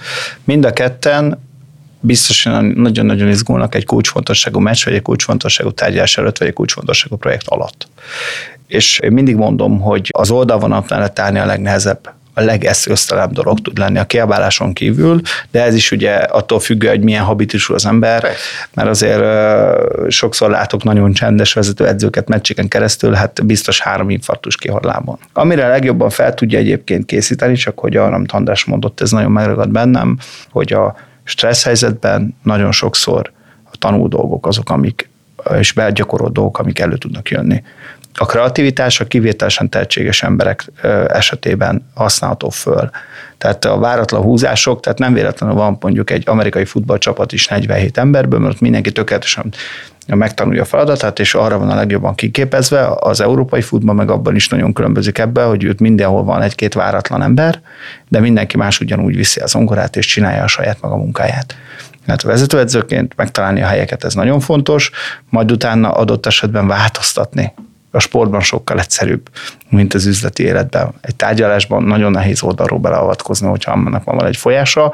Mind 0.44 0.66
a 0.66 0.74
ketten 0.74 1.46
biztosan 2.00 2.66
nagyon-nagyon 2.66 3.28
izgulnak 3.28 3.76
egy 3.76 3.86
kulcsfontosságú 3.86 4.60
meccs, 4.60 4.86
vagy 4.86 4.94
egy 4.94 5.02
kulcsfontosságú 5.02 5.72
tárgyalás 5.72 6.18
előtt, 6.18 6.38
vagy 6.38 6.48
egy 6.48 6.54
kulcsfontosságú 6.54 7.16
projekt 7.16 7.48
alatt. 7.48 7.88
És 8.68 9.00
én 9.00 9.12
mindig 9.12 9.36
mondom, 9.36 9.80
hogy 9.80 10.10
az 10.12 10.32
oldalvonalat 10.32 10.90
mellett 10.90 11.20
állni 11.20 11.40
a 11.40 11.46
legnehezebb 11.46 12.14
a 12.38 12.42
legeszköztelebb 12.42 13.32
dolog 13.32 13.60
tud 13.60 13.78
lenni 13.78 13.98
a 13.98 14.06
kiabáláson 14.06 14.74
kívül, 14.74 15.22
de 15.52 15.64
ez 15.64 15.76
is 15.76 15.92
ugye 15.92 16.14
attól 16.14 16.60
függ, 16.60 16.86
hogy 16.86 17.04
milyen 17.04 17.24
habitusú 17.24 17.74
az 17.74 17.86
ember, 17.86 18.28
mert 18.74 18.90
azért 18.90 19.24
sokszor 20.12 20.50
látok 20.50 20.84
nagyon 20.84 21.14
csendes 21.14 21.54
vezető 21.54 21.88
edzőket 21.88 22.28
meccseken 22.28 22.68
keresztül, 22.68 23.14
hát 23.14 23.46
biztos 23.46 23.82
három 23.82 24.10
infarktus 24.10 24.56
kihal 24.56 24.80
lábon. 24.84 25.18
Amire 25.34 25.68
legjobban 25.68 26.10
fel 26.10 26.34
tudja 26.34 26.60
egyébként 26.60 27.06
készíteni, 27.06 27.56
csak 27.56 27.80
hogy 27.80 27.96
arra, 27.96 28.16
amit 28.16 28.32
András 28.32 28.66
mondott, 28.66 29.02
ez 29.02 29.12
nagyon 29.12 29.32
megragad 29.32 29.70
bennem, 29.70 30.18
hogy 30.50 30.74
a 30.74 30.96
stressz 31.24 31.64
helyzetben 31.64 32.36
nagyon 32.44 32.72
sokszor 32.72 33.32
a 33.64 33.78
tanul 33.80 34.08
dolgok 34.08 34.48
azok, 34.48 34.70
amik 34.70 35.10
és 35.60 35.72
begyakorol 35.72 36.30
dolgok, 36.30 36.60
amik 36.60 36.80
elő 36.80 36.98
tudnak 36.98 37.30
jönni. 37.30 37.64
A 38.20 38.26
kreativitás 38.26 39.00
a 39.00 39.06
kivételesen 39.06 39.70
tehetséges 39.70 40.24
emberek 40.24 40.72
esetében 41.08 41.90
használható 41.94 42.50
föl. 42.50 42.90
Tehát 43.38 43.66
a 43.66 43.78
váratlan 43.78 44.22
húzások, 44.22 44.80
tehát 44.80 45.00
nem 45.00 45.14
véletlenül 45.14 45.56
van 45.56 45.78
mondjuk 45.80 46.10
egy 46.10 46.24
amerikai 46.26 46.66
futballcsapat 46.66 47.32
is 47.32 47.48
47 47.48 47.98
emberből, 47.98 48.40
mert 48.40 48.60
mindenki 48.60 48.92
tökéletesen 48.92 49.54
megtanulja 50.08 50.62
a 50.62 50.66
feladatát, 50.66 51.20
és 51.20 51.34
arra 51.34 51.58
van 51.58 51.70
a 51.70 51.76
legjobban 51.76 52.16
kiképezve. 52.16 52.88
Az 53.00 53.22
európai 53.22 53.62
futball 53.62 53.96
meg 53.96 54.10
abban 54.10 54.36
is 54.36 54.48
nagyon 54.48 54.74
különbözik 54.74 55.18
ebben, 55.18 55.48
hogy 55.48 55.64
őt 55.64 55.80
mindenhol 55.80 56.24
van 56.24 56.42
egy-két 56.42 56.74
váratlan 56.74 57.22
ember, 57.22 57.62
de 58.08 58.20
mindenki 58.20 58.58
más 58.58 58.80
ugyanúgy 58.80 59.16
viszi 59.16 59.40
az 59.40 59.56
ongorát, 59.56 59.96
és 59.96 60.06
csinálja 60.06 60.44
a 60.44 60.48
saját 60.48 60.82
maga 60.82 60.96
munkáját. 60.96 61.56
Hát 62.08 62.22
a 62.22 62.28
vezetőedzőként 62.28 63.14
megtalálni 63.16 63.62
a 63.62 63.68
helyeket, 63.68 64.04
ez 64.04 64.14
nagyon 64.14 64.40
fontos, 64.40 64.92
majd 65.30 65.52
utána 65.52 65.92
adott 65.92 66.26
esetben 66.26 66.68
változtatni 66.68 67.54
a 67.98 68.00
sportban 68.00 68.42
sokkal 68.42 68.80
egyszerűbb, 68.80 69.30
mint 69.70 69.94
az 69.94 70.06
üzleti 70.06 70.44
életben. 70.44 70.94
Egy 71.02 71.16
tárgyalásban 71.16 71.84
nagyon 71.84 72.12
nehéz 72.12 72.44
oldalról 72.44 72.80
beleavatkozni, 72.80 73.48
hogyha 73.48 73.72
annak 73.72 74.04
van 74.04 74.26
egy 74.26 74.38
folyása. 74.38 74.94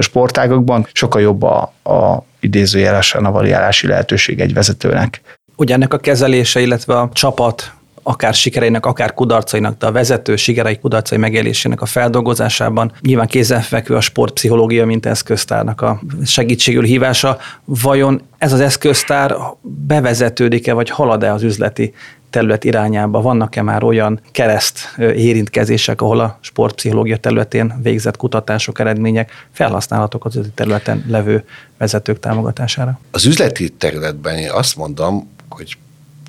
Sportágokban 0.00 0.86
sokkal 0.92 1.20
jobb 1.20 1.42
a, 1.42 1.72
a 1.82 2.24
idézőjelesen 2.40 3.24
a 3.24 3.30
variálási 3.30 3.86
lehetőség 3.86 4.40
egy 4.40 4.54
vezetőnek. 4.54 5.20
Ugye 5.56 5.74
ennek 5.74 5.92
a 5.92 5.98
kezelése, 5.98 6.60
illetve 6.60 6.98
a 6.98 7.08
csapat 7.12 7.72
akár 8.08 8.34
sikereinek, 8.34 8.86
akár 8.86 9.14
kudarcainak, 9.14 9.78
de 9.78 9.86
a 9.86 9.92
vezető 9.92 10.36
sikerei 10.36 10.78
kudarcai 10.78 11.18
megélésének 11.18 11.80
a 11.80 11.86
feldolgozásában 11.86 12.92
nyilván 13.00 13.26
kézenfekvő 13.26 13.94
a 13.94 14.00
sportpszichológia, 14.00 14.86
mint 14.86 15.06
eszköztárnak 15.06 15.80
a 15.80 16.00
segítségül 16.24 16.84
hívása. 16.84 17.38
Vajon 17.64 18.22
ez 18.38 18.52
az 18.52 18.60
eszköztár 18.60 19.36
bevezetődik-e, 19.62 20.72
vagy 20.72 20.90
halad-e 20.90 21.32
az 21.32 21.42
üzleti 21.42 21.94
terület 22.30 22.64
irányába? 22.64 23.20
Vannak-e 23.20 23.62
már 23.62 23.84
olyan 23.84 24.20
kereszt 24.32 24.94
érintkezések, 24.98 26.00
ahol 26.00 26.20
a 26.20 26.38
sportpszichológia 26.40 27.16
területén 27.16 27.74
végzett 27.82 28.16
kutatások, 28.16 28.78
eredmények 28.78 29.30
felhasználhatók 29.52 30.24
az 30.24 30.36
üzleti 30.36 30.54
területen 30.54 31.04
levő 31.08 31.44
vezetők 31.78 32.20
támogatására? 32.20 33.00
Az 33.10 33.24
üzleti 33.24 33.68
területben 33.68 34.36
én 34.36 34.50
azt 34.50 34.76
mondom, 34.76 35.30
hogy 35.48 35.76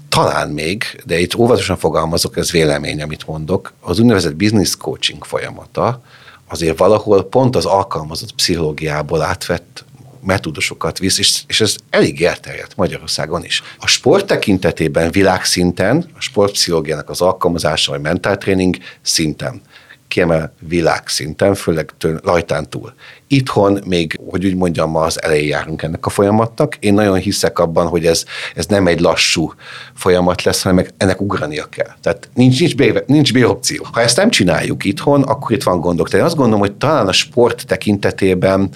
talán 0.10 0.50
még, 0.50 1.02
de 1.06 1.20
itt 1.20 1.36
óvatosan 1.36 1.78
fogalmazok, 1.78 2.38
ez 2.38 2.52
vélemény, 2.52 3.02
amit 3.02 3.28
mondok, 3.28 3.74
az 3.82 4.00
úgynevezett 4.00 4.36
business 4.36 4.76
coaching 4.76 5.26
folyamata 5.26 6.02
azért 6.48 6.78
valahol 6.78 7.24
pont 7.24 7.56
az 7.56 7.66
alkalmazott 7.66 8.32
pszichológiából 8.32 9.22
átvett 9.22 9.86
metódusokat 10.24 11.00
visz, 11.00 11.18
és, 11.18 11.42
és 11.48 11.62
ez 11.62 11.76
elég 11.90 12.24
elterjedt 12.24 12.76
Magyarországon 12.76 13.44
is. 13.44 13.64
A 13.80 13.88
sport 13.88 14.26
tekintetében 14.26 15.12
világszinten, 15.12 16.10
a 16.18 16.22
sportpszichológiának 16.22 17.10
az 17.10 17.22
alkalmazása, 17.22 17.92
vagy 17.92 18.02
mentáltréning 18.02 18.78
szinten 19.02 19.62
kiemel 20.08 20.54
világszinten, 20.60 21.56
főleg 21.56 21.92
tőn, 21.98 22.20
rajtán 22.24 22.70
túl. 22.70 22.94
Itthon 23.28 23.80
még, 23.86 24.20
hogy 24.30 24.46
úgy 24.46 24.56
mondjam, 24.56 24.96
az 24.96 25.22
elején 25.22 25.48
járunk 25.48 25.82
ennek 25.82 26.06
a 26.06 26.10
folyamatnak. 26.10 26.76
Én 26.80 26.94
nagyon 26.94 27.18
hiszek 27.18 27.60
abban, 27.60 27.88
hogy 27.88 28.06
ez, 28.06 28.26
ez 28.56 28.66
nem 28.66 28.88
egy 28.88 29.00
lassú 29.00 29.54
folyamat 29.94 30.44
lesz, 30.44 30.62
hanem 30.62 30.86
ennek 30.98 31.22
ugrania 31.22 31.66
kell. 31.66 31.94
Tehát 32.02 32.30
nincs, 32.34 32.60
nincs, 32.60 32.76
B, 32.76 33.04
nincs 33.06 33.34
B 33.34 33.44
opció. 33.46 33.88
Ha 33.92 34.02
ezt 34.02 34.18
nem 34.18 34.30
csináljuk 34.30 34.84
itthon, 34.84 35.24
akkor 35.24 35.52
itt 35.52 35.64
van 35.64 35.80
gondok. 35.80 36.10
Tehát 36.10 36.20
én 36.20 36.28
azt 36.28 36.38
gondolom, 36.38 36.60
hogy 36.60 36.76
talán 36.76 37.08
a 37.08 37.12
sport 37.12 37.66
tekintetében 37.66 38.70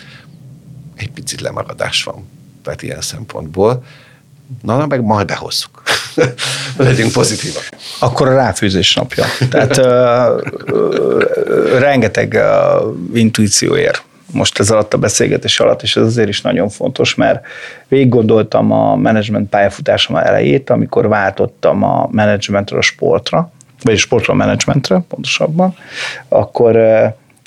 egy 0.95 1.11
picit 1.11 1.41
lemaradás 1.41 2.03
van. 2.03 2.27
Tehát 2.63 2.81
ilyen 2.81 3.01
szempontból. 3.01 3.83
Na, 4.61 4.85
meg 4.85 5.03
majd 5.03 5.27
behozzuk. 5.27 5.81
Legyünk 6.77 7.11
pozitívak. 7.11 7.69
Akkor 7.99 8.27
a 8.27 8.33
ráfűzés 8.33 8.93
napja. 8.93 9.25
Tehát 9.49 9.77
uh, 9.77 10.75
uh, 10.75 11.79
rengeteg 11.79 12.33
uh, 12.33 13.19
intuíció 13.19 13.75
ér 13.75 14.01
most 14.33 14.59
ez 14.59 14.71
alatt 14.71 14.93
a 14.93 14.97
beszélgetés 14.97 15.59
alatt, 15.59 15.81
és 15.81 15.95
ez 15.95 16.03
azért 16.03 16.27
is 16.27 16.41
nagyon 16.41 16.69
fontos, 16.69 17.15
mert 17.15 17.45
végig 17.87 18.09
gondoltam 18.09 18.71
a 18.71 18.95
menedzsment 18.95 19.49
pályafutásom 19.49 20.15
elejét, 20.15 20.69
amikor 20.69 21.07
váltottam 21.07 21.83
a 21.83 22.07
menedzsmentről 22.11 22.79
a 22.79 22.81
sportra, 22.81 23.51
vagy 23.83 23.93
a 23.93 23.97
sportról 23.97 24.35
a 24.35 24.39
menedzsmentre 24.39 25.03
pontosabban, 25.07 25.75
akkor, 26.27 26.77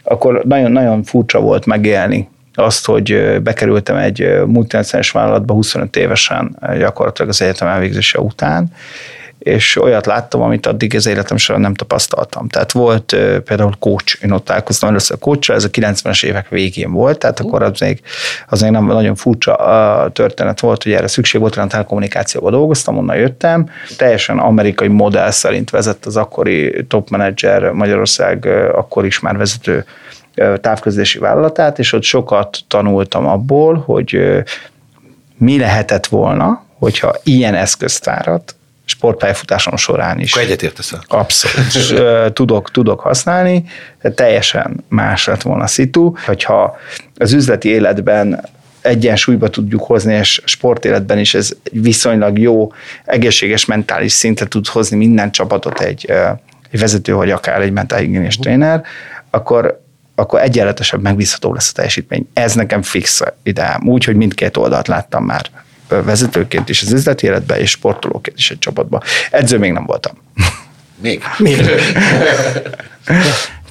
akkor 0.05 0.43
nagyon, 0.45 0.73
nagyon 0.73 1.03
furcsa 1.03 1.41
volt 1.41 1.67
megélni 1.67 2.29
azt, 2.55 2.87
hogy 2.87 3.41
bekerültem 3.43 3.97
egy 3.97 4.43
multinacionális 4.47 5.11
vállalatba 5.11 5.55
25 5.55 5.97
évesen, 5.97 6.59
gyakorlatilag 6.79 7.31
az 7.31 7.43
egyetem 7.43 7.69
elvégzése 7.69 8.21
után, 8.21 8.73
és 9.45 9.83
olyat 9.83 10.07
láttam, 10.07 10.43
amit 10.43 10.67
addig 10.67 10.95
az 10.95 11.07
életem 11.07 11.37
során 11.37 11.61
nem 11.61 11.75
tapasztaltam. 11.75 12.49
Tehát 12.49 12.73
volt 12.73 13.17
például 13.45 13.73
coach, 13.79 14.25
én 14.25 14.31
ott 14.31 14.45
találkoztam 14.45 14.89
először 14.89 15.19
coach 15.19 15.51
ez 15.51 15.65
a 15.65 15.71
90-es 15.71 16.25
évek 16.25 16.49
végén 16.49 16.93
volt, 16.93 17.19
tehát 17.19 17.41
akkor 17.41 17.63
az 17.63 17.81
még, 17.81 18.01
az 18.49 18.61
még 18.61 18.71
nem 18.71 18.87
nagyon 18.87 19.15
furcsa 19.15 20.11
történet 20.13 20.61
volt, 20.61 20.83
hogy 20.83 20.93
erre 20.93 21.07
szükség 21.07 21.41
volt, 21.41 21.57
olyan 21.57 21.69
telekommunikációban 21.69 22.53
dolgoztam, 22.53 22.97
onnan 22.99 23.17
jöttem. 23.17 23.69
Teljesen 23.97 24.39
amerikai 24.39 24.89
modell 24.89 25.31
szerint 25.31 25.71
vezett 25.71 26.07
az 26.07 26.17
akkori 26.17 26.85
top 26.89 27.11
manager 27.11 27.71
Magyarország 27.71 28.47
akkor 28.75 29.05
is 29.05 29.21
már 29.21 29.37
vezető 29.37 29.85
távközlési 30.61 31.19
vállalatát, 31.19 31.79
és 31.79 31.93
ott 31.93 32.03
sokat 32.03 32.59
tanultam 32.69 33.27
abból, 33.27 33.83
hogy 33.87 34.43
mi 35.37 35.59
lehetett 35.59 36.07
volna, 36.07 36.63
hogyha 36.79 37.15
ilyen 37.23 37.55
eszköztárat 37.55 38.55
sportpályafutásom 38.85 39.77
során 39.77 40.21
is. 40.21 40.33
Akkor 40.33 40.45
egyetértesz 40.45 40.93
Abszolút. 41.09 42.33
tudok, 42.39 42.71
tudok 42.71 43.01
használni, 43.01 43.65
teljesen 44.15 44.85
más 44.89 45.27
lett 45.27 45.43
volna 45.43 45.67
szitu, 45.67 46.13
hogyha 46.27 46.77
az 47.17 47.33
üzleti 47.33 47.69
életben 47.69 48.49
egyensúlyba 48.81 49.49
tudjuk 49.49 49.83
hozni, 49.83 50.15
és 50.15 50.43
sportéletben 50.45 51.19
is 51.19 51.35
ez 51.35 51.51
viszonylag 51.71 52.39
jó, 52.39 52.73
egészséges 53.05 53.65
mentális 53.65 54.13
szintre 54.13 54.47
tud 54.47 54.67
hozni 54.67 54.97
minden 54.97 55.31
csapatot 55.31 55.81
egy, 55.81 56.11
egy 56.71 56.81
vezető, 56.81 57.15
vagy 57.15 57.31
akár 57.31 57.61
egy 57.61 57.73
mentális 57.73 58.37
tréner, 58.37 58.83
akkor 59.31 59.83
akkor 60.17 60.41
egyenletesebb, 60.41 61.03
megbízható 61.03 61.53
lesz 61.53 61.69
a 61.69 61.73
teljesítmény. 61.73 62.29
Ez 62.33 62.55
nekem 62.55 62.83
fix 62.83 63.21
ideám. 63.43 63.89
Úgy, 63.89 64.05
hogy 64.05 64.17
mindkét 64.17 64.57
oldalt 64.57 64.89
láttam 64.89 65.25
már 65.25 65.47
vezetőként 66.03 66.69
is 66.69 66.83
az 66.83 66.93
üzleti 66.93 67.27
életben, 67.27 67.59
és 67.59 67.71
sportolóként 67.71 68.39
is 68.39 68.51
egy 68.51 68.59
csapatban. 68.59 69.03
Edző 69.31 69.59
még 69.59 69.73
nem 69.73 69.85
voltam. 69.87 70.13
Még? 71.01 71.23
Még. 71.39 71.61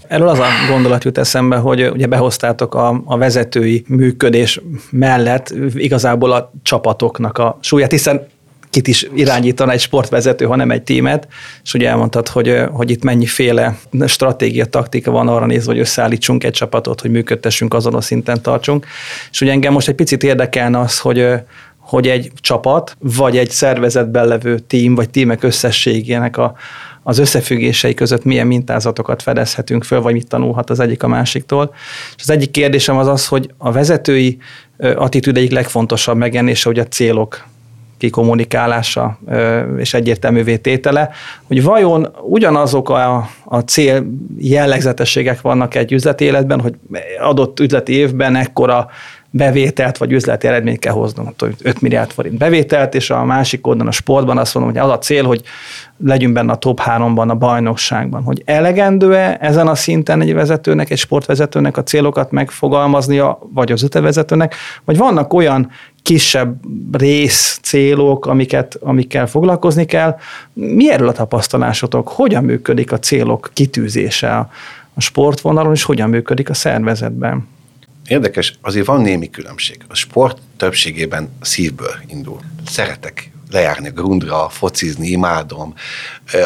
Erről 0.07 0.27
az 0.27 0.39
a 0.39 0.47
gondolat 0.69 1.03
jut 1.03 1.17
eszembe, 1.17 1.55
hogy 1.55 1.89
ugye 1.89 2.07
behoztátok 2.07 2.75
a, 2.75 3.01
a 3.05 3.17
vezetői 3.17 3.83
működés 3.87 4.61
mellett 4.89 5.53
igazából 5.75 6.31
a 6.31 6.51
csapatoknak 6.63 7.37
a 7.37 7.57
súlyát, 7.61 7.91
hiszen 7.91 8.27
kit 8.73 8.87
is 8.87 9.07
irányítana 9.15 9.71
egy 9.71 9.79
sportvezető, 9.79 10.45
hanem 10.45 10.71
egy 10.71 10.83
tímet, 10.83 11.27
és 11.63 11.73
ugye 11.73 11.89
elmondtad, 11.89 12.27
hogy, 12.27 12.61
hogy 12.71 12.89
itt 12.89 13.03
mennyiféle 13.03 13.77
stratégia, 14.07 14.65
taktika 14.65 15.11
van 15.11 15.27
arra 15.27 15.45
nézve, 15.45 15.71
hogy 15.71 15.81
összeállítsunk 15.81 16.43
egy 16.43 16.51
csapatot, 16.51 17.01
hogy 17.01 17.11
működtessünk, 17.11 17.73
azon 17.73 17.95
a 17.95 18.01
szinten 18.01 18.41
tartsunk. 18.41 18.85
És 19.31 19.41
ugye 19.41 19.51
engem 19.51 19.73
most 19.73 19.87
egy 19.87 19.95
picit 19.95 20.23
érdekelne 20.23 20.79
az, 20.79 20.99
hogy 20.99 21.27
hogy 21.93 22.07
egy 22.07 22.31
csapat, 22.35 22.95
vagy 22.99 23.37
egy 23.37 23.49
szervezetben 23.49 24.27
levő 24.27 24.59
tím, 24.59 24.95
vagy 24.95 25.09
tímek 25.09 25.43
összességének 25.43 26.37
a, 26.37 26.53
az 27.03 27.17
összefüggései 27.17 27.93
között 27.93 28.23
milyen 28.23 28.47
mintázatokat 28.47 29.21
fedezhetünk 29.21 29.83
föl, 29.83 30.01
vagy 30.01 30.13
mit 30.13 30.27
tanulhat 30.27 30.69
az 30.69 30.79
egyik 30.79 31.03
a 31.03 31.07
másiktól. 31.07 31.73
És 32.15 32.21
az 32.21 32.29
egyik 32.29 32.51
kérdésem 32.51 32.97
az 32.97 33.07
az, 33.07 33.27
hogy 33.27 33.49
a 33.57 33.71
vezetői 33.71 34.37
attitűd 34.77 35.37
egyik 35.37 35.51
legfontosabb 35.51 36.17
megjelenése, 36.17 36.69
hogy 36.69 36.79
a 36.79 36.87
célok 36.87 37.45
kikommunikálása 37.97 39.19
és 39.77 39.93
egyértelművé 39.93 40.57
tétele, 40.57 41.09
hogy 41.43 41.63
vajon 41.63 42.15
ugyanazok 42.21 42.89
a, 42.89 43.29
a 43.45 43.59
cél 43.59 44.05
jellegzetességek 44.37 45.41
vannak 45.41 45.75
egy 45.75 45.91
üzleti 45.91 46.25
életben, 46.25 46.61
hogy 46.61 46.73
adott 47.19 47.59
üzleti 47.59 47.93
évben 47.93 48.35
ekkora 48.35 48.89
bevételt 49.35 49.97
vagy 49.97 50.11
üzleti 50.11 50.47
eredményt 50.47 50.79
kell 50.79 50.93
hoznunk, 50.93 51.33
5 51.61 51.81
milliárd 51.81 52.11
forint 52.11 52.37
bevételt, 52.37 52.95
és 52.95 53.09
a 53.09 53.23
másik 53.23 53.67
oldalon 53.67 53.87
a 53.87 53.91
sportban 53.91 54.37
azt 54.37 54.53
mondom, 54.53 54.73
hogy 54.73 54.81
az 54.81 54.89
a 54.89 54.97
cél, 54.97 55.23
hogy 55.23 55.41
legyünk 55.97 56.33
benne 56.33 56.51
a 56.51 56.55
top 56.55 56.81
3-ban, 56.85 57.29
a 57.29 57.35
bajnokságban. 57.35 58.23
Hogy 58.23 58.41
elegendő-e 58.45 59.37
ezen 59.41 59.67
a 59.67 59.75
szinten 59.75 60.21
egy 60.21 60.33
vezetőnek, 60.33 60.89
egy 60.89 60.97
sportvezetőnek 60.97 61.77
a 61.77 61.83
célokat 61.83 62.31
megfogalmaznia, 62.31 63.39
vagy 63.53 63.71
az 63.71 63.83
ötevezetőnek, 63.83 64.55
vagy 64.85 64.97
vannak 64.97 65.33
olyan 65.33 65.69
kisebb 66.01 66.55
rész, 66.91 67.59
célok, 67.61 68.25
amiket, 68.25 68.77
amikkel 68.81 69.27
foglalkozni 69.27 69.85
kell. 69.85 70.17
Mi 70.53 70.91
erről 70.91 71.07
a 71.07 71.11
tapasztalásotok? 71.11 72.07
Hogyan 72.07 72.43
működik 72.43 72.91
a 72.91 72.99
célok 72.99 73.49
kitűzése 73.53 74.49
a 74.93 75.01
sportvonalon, 75.01 75.73
és 75.73 75.83
hogyan 75.83 76.09
működik 76.09 76.49
a 76.49 76.53
szervezetben? 76.53 77.47
Érdekes, 78.07 78.53
azért 78.61 78.85
van 78.85 79.01
némi 79.01 79.29
különbség. 79.29 79.77
A 79.87 79.95
sport 79.95 80.37
többségében 80.57 81.37
szívből 81.41 81.95
indul. 82.07 82.39
Szeretek 82.67 83.31
lejárni 83.53 83.87
a 83.87 83.91
grundra, 83.91 84.49
focizni, 84.49 85.07
imádom. 85.07 85.73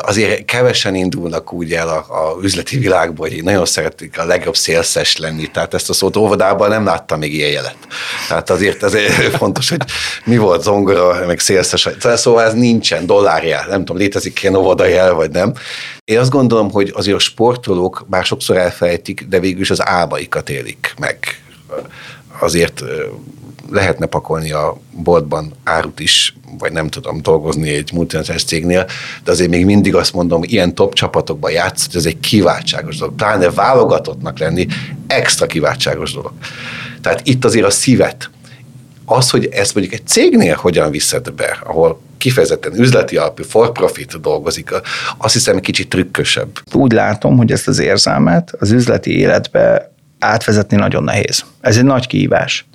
Azért 0.01 0.45
kevesen 0.45 0.95
indulnak 0.95 1.53
úgy 1.53 1.73
el 1.73 1.89
a, 1.89 1.97
a 1.97 2.37
üzleti 2.41 2.77
világból, 2.77 3.29
hogy 3.29 3.43
nagyon 3.43 3.65
szeretik 3.65 4.19
a 4.19 4.25
legjobb 4.25 4.55
szélszes 4.55 5.17
lenni. 5.17 5.47
Tehát 5.47 5.73
ezt 5.73 5.89
a 5.89 5.93
szót 5.93 6.15
óvodában 6.15 6.69
nem 6.69 6.85
láttam 6.85 7.19
még 7.19 7.33
ilyen 7.33 7.49
jelet. 7.49 7.77
Tehát 8.27 8.49
azért 8.49 8.83
ez 8.83 8.95
fontos, 9.37 9.69
hogy 9.69 9.81
mi 10.25 10.37
volt 10.37 10.63
zongora, 10.63 11.25
meg 11.25 11.39
szélszes. 11.39 11.89
Szóval 11.99 12.43
ez 12.43 12.53
nincsen 12.53 13.05
dollárjel. 13.05 13.65
Nem 13.69 13.79
tudom, 13.79 13.97
létezik 13.97 14.41
ilyen 14.41 14.55
óvodajel, 14.55 15.13
vagy 15.13 15.31
nem. 15.31 15.53
Én 16.03 16.19
azt 16.19 16.31
gondolom, 16.31 16.71
hogy 16.71 16.91
azért 16.95 17.15
a 17.15 17.19
sportolók 17.19 18.05
bár 18.09 18.25
sokszor 18.25 18.57
elfelejtik, 18.57 19.25
de 19.29 19.39
végül 19.39 19.61
is 19.61 19.69
az 19.69 19.87
álmaikat 19.87 20.49
élik 20.49 20.93
meg 20.99 21.17
azért 22.39 22.83
lehetne 23.71 24.05
pakolni 24.05 24.51
a 24.51 24.77
boltban 24.91 25.53
árut 25.63 25.99
is, 25.99 26.35
vagy 26.59 26.71
nem 26.71 26.87
tudom, 26.87 27.21
dolgozni 27.21 27.69
egy 27.69 27.93
multinacionális 27.93 28.45
cégnél, 28.45 28.85
de 29.23 29.31
azért 29.31 29.49
még 29.49 29.65
mindig 29.65 29.95
azt 29.95 30.13
mondom, 30.13 30.43
ilyen 30.43 30.75
top 30.75 30.93
csapatokban 30.93 31.51
játszani, 31.51 31.95
ez 31.95 32.05
egy 32.05 32.19
kiváltságos 32.19 32.97
dolog. 32.97 33.15
Pláne 33.15 33.49
válogatottnak 33.49 34.39
lenni, 34.39 34.67
extra 35.07 35.45
kiváltságos 35.45 36.13
dolog. 36.13 36.31
Tehát 37.01 37.21
itt 37.23 37.45
azért 37.45 37.65
a 37.65 37.69
szívet, 37.69 38.29
az, 39.05 39.29
hogy 39.29 39.45
ezt 39.45 39.75
mondjuk 39.75 39.95
egy 39.95 40.07
cégnél 40.07 40.55
hogyan 40.55 40.91
viszed 40.91 41.31
be, 41.31 41.59
ahol 41.63 42.01
kifejezetten 42.17 42.79
üzleti 42.79 43.17
alapú, 43.17 43.43
for 43.43 43.71
profit 43.71 44.21
dolgozik, 44.21 44.69
azt 45.17 45.33
hiszem 45.33 45.59
kicsit 45.59 45.89
trükkösebb. 45.89 46.59
Úgy 46.73 46.91
látom, 46.91 47.37
hogy 47.37 47.51
ezt 47.51 47.67
az 47.67 47.79
érzelmet 47.79 48.55
az 48.59 48.71
üzleti 48.71 49.17
életbe 49.17 49.91
átvezetni 50.19 50.77
nagyon 50.77 51.03
nehéz. 51.03 51.45
Ez 51.61 51.77
egy 51.77 51.83
nagy 51.83 52.07
kihívás, 52.07 52.65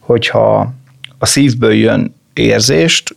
hogyha 0.00 0.72
a 1.18 1.26
szívből 1.26 1.72
jön 1.72 2.14
érzést, 2.32 3.16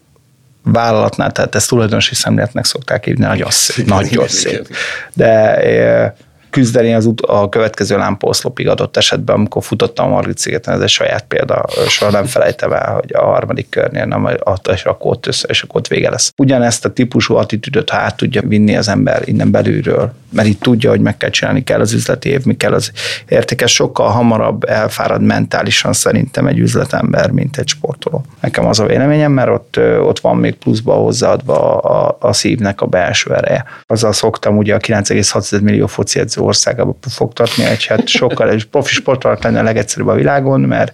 vállalatnál, 0.64 1.32
tehát 1.32 1.56
ezt 1.56 1.70
tulajdonosi 1.70 2.16
szemléletnek 2.16 2.66
szokták 2.66 3.06
hívni, 3.06 3.26
nagyon 3.26 3.52
szép, 3.52 3.86
nagyon 3.86 4.28
szép. 4.28 4.68
De 5.14 5.56
eh, 5.56 6.12
küzdeni 6.56 6.94
az 6.94 7.06
ut- 7.06 7.22
a 7.22 7.50
következő 7.50 7.98
lámpaoszlopig 7.98 8.68
adott 8.68 8.98
esetben, 8.98 9.36
amikor 9.36 9.64
futottam 9.64 10.06
a 10.06 10.10
Margit 10.10 10.38
szigeten, 10.38 10.74
ez 10.74 10.82
egy 10.82 10.90
saját 10.90 11.26
példa, 11.28 11.66
soha 11.88 12.12
nem 12.12 12.26
felejtem 12.26 12.74
el, 12.74 12.94
hogy 12.94 13.14
a 13.14 13.24
harmadik 13.24 13.70
körnél 13.70 14.06
nem 14.06 14.26
adta, 14.40 14.74
és 14.74 14.84
akkor 14.84 15.12
ott 15.12 15.28
össze, 15.28 15.48
és 15.48 15.62
akkor 15.62 15.80
ott 15.80 15.88
vége 15.88 16.10
lesz. 16.10 16.34
Ugyanezt 16.38 16.86
a 16.86 16.94
típusú 16.94 17.36
attitűdöt, 17.36 17.90
ha 17.90 17.98
át 17.98 18.18
tudja 18.18 18.42
vinni 18.42 18.76
az 18.76 18.88
ember 18.88 19.22
innen 19.26 19.52
belülről, 19.52 20.14
mert 20.36 20.48
itt 20.48 20.62
tudja, 20.62 20.90
hogy 20.90 21.02
meg 21.02 21.18
kell 21.18 21.30
csinálni, 21.30 21.64
kell 21.64 21.80
az 21.80 21.94
üzleti 21.94 22.30
év, 22.30 22.46
mi 22.46 22.56
kell 22.56 22.74
az 22.74 22.92
értékes, 23.28 23.74
sokkal 23.74 24.10
hamarabb 24.10 24.64
elfárad 24.64 25.22
mentálisan 25.22 25.94
szerintem 25.94 26.48
egy 26.48 26.60
üzletember, 26.60 27.32
mint 27.32 27.58
egy 27.58 27.68
sportoló. 27.68 28.26
Nekem 28.40 28.66
az 28.66 28.80
a 28.80 28.86
véleményem, 28.86 29.32
mert 29.32 29.50
ott, 29.50 29.80
ott 30.00 30.20
van 30.20 30.38
még 30.38 30.56
pluszba 30.56 30.94
hozzáadva 30.94 31.78
a, 31.78 32.18
a, 32.20 32.34
szívnek 32.34 32.82
a 32.82 32.86
belső 32.86 33.36
ereje. 33.36 33.66
Azzal 33.88 34.14
szoktam 34.14 34.58
ugye 34.58 34.76
a 34.76 34.78
9,6 34.78 35.62
millió 35.62 35.88
foci 35.88 36.20
edző 36.20 36.42
országába 36.42 36.98
fogtatni, 37.10 37.64
egy 37.64 37.86
hát 37.86 38.08
sokkal 38.08 38.50
egy 38.50 38.66
profi 38.66 38.94
sportolók 38.94 39.44
lenne 39.44 39.60
a 39.60 39.64
legegyszerűbb 39.64 40.08
a 40.08 40.14
világon, 40.14 40.62
mert 40.62 40.94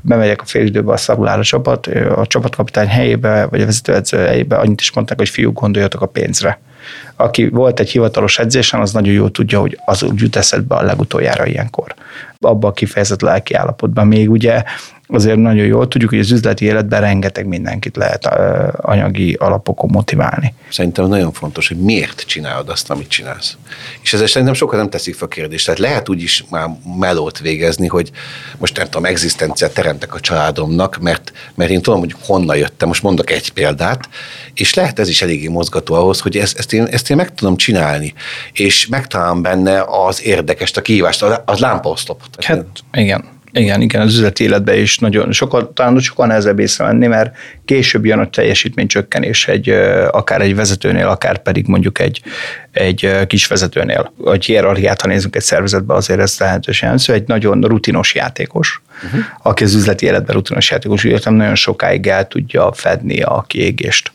bemegyek 0.00 0.40
a 0.40 0.44
félidőbe 0.44 0.92
a 0.92 0.96
szarul 0.96 1.26
a 1.26 1.42
csapat, 1.42 1.86
a 2.16 2.26
csapatkapitány 2.26 2.88
helyébe, 2.88 3.46
vagy 3.50 3.60
a 3.60 3.64
vezetőedző 3.64 4.18
helyébe 4.18 4.56
annyit 4.56 4.80
is 4.80 4.92
mondták, 4.92 5.18
hogy 5.18 5.28
fiúk 5.28 5.60
gondoljatok 5.60 6.00
a 6.00 6.06
pénzre. 6.06 6.60
Aki 7.16 7.48
volt 7.48 7.80
egy 7.80 7.90
hivatalos 7.90 8.38
edzésen, 8.38 8.80
az 8.80 8.92
nagyon 8.92 9.12
jól 9.12 9.30
tudja, 9.30 9.60
hogy 9.60 9.78
az 9.84 10.02
úgy 10.02 10.20
jut 10.20 10.36
eszedbe 10.36 10.74
a 10.74 10.82
legutoljára 10.82 11.46
ilyenkor. 11.46 11.94
Abba 12.44 12.68
a 12.68 12.72
kifejezett 12.72 13.20
lelki 13.20 13.54
állapotban. 13.54 14.06
Még 14.06 14.30
ugye 14.30 14.62
azért 15.06 15.36
nagyon 15.36 15.66
jól 15.66 15.88
tudjuk, 15.88 16.10
hogy 16.10 16.18
az 16.18 16.30
üzleti 16.30 16.64
életben 16.64 17.00
rengeteg 17.00 17.46
mindenkit 17.46 17.96
lehet 17.96 18.26
anyagi 18.76 19.32
alapokon 19.32 19.90
motiválni. 19.92 20.54
Szerintem 20.70 21.06
nagyon 21.06 21.32
fontos, 21.32 21.68
hogy 21.68 21.76
miért 21.76 22.24
csinálod 22.26 22.68
azt, 22.68 22.90
amit 22.90 23.08
csinálsz. 23.08 23.56
És 24.02 24.12
ezzel 24.12 24.26
szerintem 24.26 24.54
sokan 24.56 24.78
nem 24.78 24.90
teszik 24.90 25.14
fel 25.14 25.28
kérdést. 25.28 25.64
Tehát 25.64 25.80
lehet 25.80 26.08
úgy 26.08 26.22
is 26.22 26.44
már 26.50 26.68
melót 26.98 27.38
végezni, 27.38 27.86
hogy 27.86 28.10
most 28.58 28.76
nem 28.76 28.84
tudom, 28.84 29.04
egzisztenciát 29.04 29.74
teremtek 29.74 30.14
a 30.14 30.20
családomnak, 30.20 30.98
mert, 31.00 31.32
mert 31.54 31.70
én 31.70 31.82
tudom, 31.82 31.98
hogy 31.98 32.14
honnan 32.20 32.56
jöttem. 32.56 32.88
Most 32.88 33.02
mondok 33.02 33.30
egy 33.30 33.52
példát, 33.52 34.08
és 34.54 34.74
lehet 34.74 34.98
ez 34.98 35.08
is 35.08 35.22
eléggé 35.22 35.48
mozgató 35.48 35.94
ahhoz, 35.94 36.20
hogy 36.20 36.36
ezt, 36.36 36.58
ezt, 36.58 36.72
én, 36.72 36.84
ezt 36.84 37.10
én 37.10 37.16
meg 37.16 37.34
tudom 37.34 37.56
csinálni, 37.56 38.14
és 38.52 38.86
megtalálom 38.86 39.42
benne 39.42 39.84
az 40.06 40.24
érdekes, 40.24 40.72
a 40.72 40.82
kihívást, 40.82 41.22
az 41.44 41.58
lámpaoszlopot. 41.58 42.33
Hát 42.38 42.64
igen, 42.92 43.24
igen, 43.56 43.80
igen, 43.80 44.00
az 44.00 44.14
üzleti 44.14 44.44
életben 44.44 44.78
is 44.78 44.98
nagyon 44.98 45.32
sokkal, 45.32 45.72
talán 45.72 45.98
sokkal 45.98 46.26
nehezebb 46.26 46.58
észrevenni, 46.58 47.06
mert 47.06 47.36
később 47.64 48.04
jön 48.04 48.18
a 48.18 48.30
teljesítmény 48.30 48.86
csökkenés 48.86 49.48
egy, 49.48 49.68
akár 50.10 50.40
egy 50.40 50.54
vezetőnél, 50.54 51.08
akár 51.08 51.38
pedig 51.38 51.66
mondjuk 51.66 51.98
egy, 51.98 52.22
egy 52.72 53.26
kis 53.26 53.46
vezetőnél. 53.46 54.12
A 54.24 54.32
hierarchiát, 54.32 55.00
ha 55.00 55.08
nézzünk 55.08 55.36
egy 55.36 55.42
szervezetbe, 55.42 55.94
azért 55.94 56.20
ez 56.20 56.36
lehetősen 56.38 56.88
jelentő. 56.88 57.12
Egy 57.12 57.26
nagyon 57.26 57.60
rutinos 57.60 58.14
játékos, 58.14 58.82
uh-huh. 59.04 59.20
aki 59.42 59.64
az 59.64 59.74
üzleti 59.74 60.06
életben 60.06 60.34
rutinos 60.34 60.70
játékos, 60.70 61.04
úgy 61.04 61.22
nagyon 61.24 61.54
sokáig 61.54 62.06
el 62.06 62.28
tudja 62.28 62.72
fedni 62.72 63.22
a 63.22 63.44
kiégést. 63.46 64.12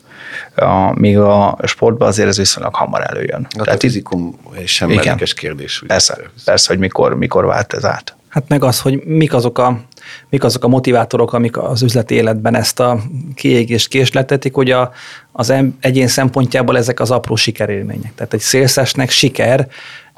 A, 0.60 0.92
míg 0.94 1.18
a 1.18 1.58
sportban 1.64 2.08
azért 2.08 2.28
ez 2.28 2.36
viszonylag 2.36 2.74
hamar 2.74 3.02
előjön. 3.06 3.42
Hát 3.42 3.62
Tehát 3.62 3.78
a 3.78 3.80
fizikum 3.80 4.38
sem 4.64 4.90
igen, 4.90 5.16
kérdés. 5.16 5.82
Persze, 5.86 6.18
persze, 6.44 6.68
hogy 6.68 6.78
mikor, 6.78 7.16
mikor 7.16 7.44
vált 7.44 7.72
ez 7.72 7.84
át. 7.84 8.14
Hát 8.28 8.48
meg 8.48 8.64
az, 8.64 8.80
hogy 8.80 9.02
mik 9.04 9.34
azok 9.34 9.58
a, 9.58 9.80
mik 10.28 10.44
azok 10.44 10.64
a 10.64 10.68
motivátorok, 10.68 11.32
amik 11.32 11.56
az 11.56 11.82
üzleti 11.82 12.14
életben 12.14 12.54
ezt 12.54 12.80
a 12.80 13.00
kiégést 13.34 13.88
késletetik, 13.88 14.54
hogy 14.54 14.70
a, 14.70 14.92
az 15.32 15.52
egyén 15.80 16.08
szempontjából 16.08 16.76
ezek 16.76 17.00
az 17.00 17.10
apró 17.10 17.36
sikerélmények. 17.36 18.14
Tehát 18.14 18.34
egy 18.34 18.40
szélszesnek 18.40 19.10
siker 19.10 19.68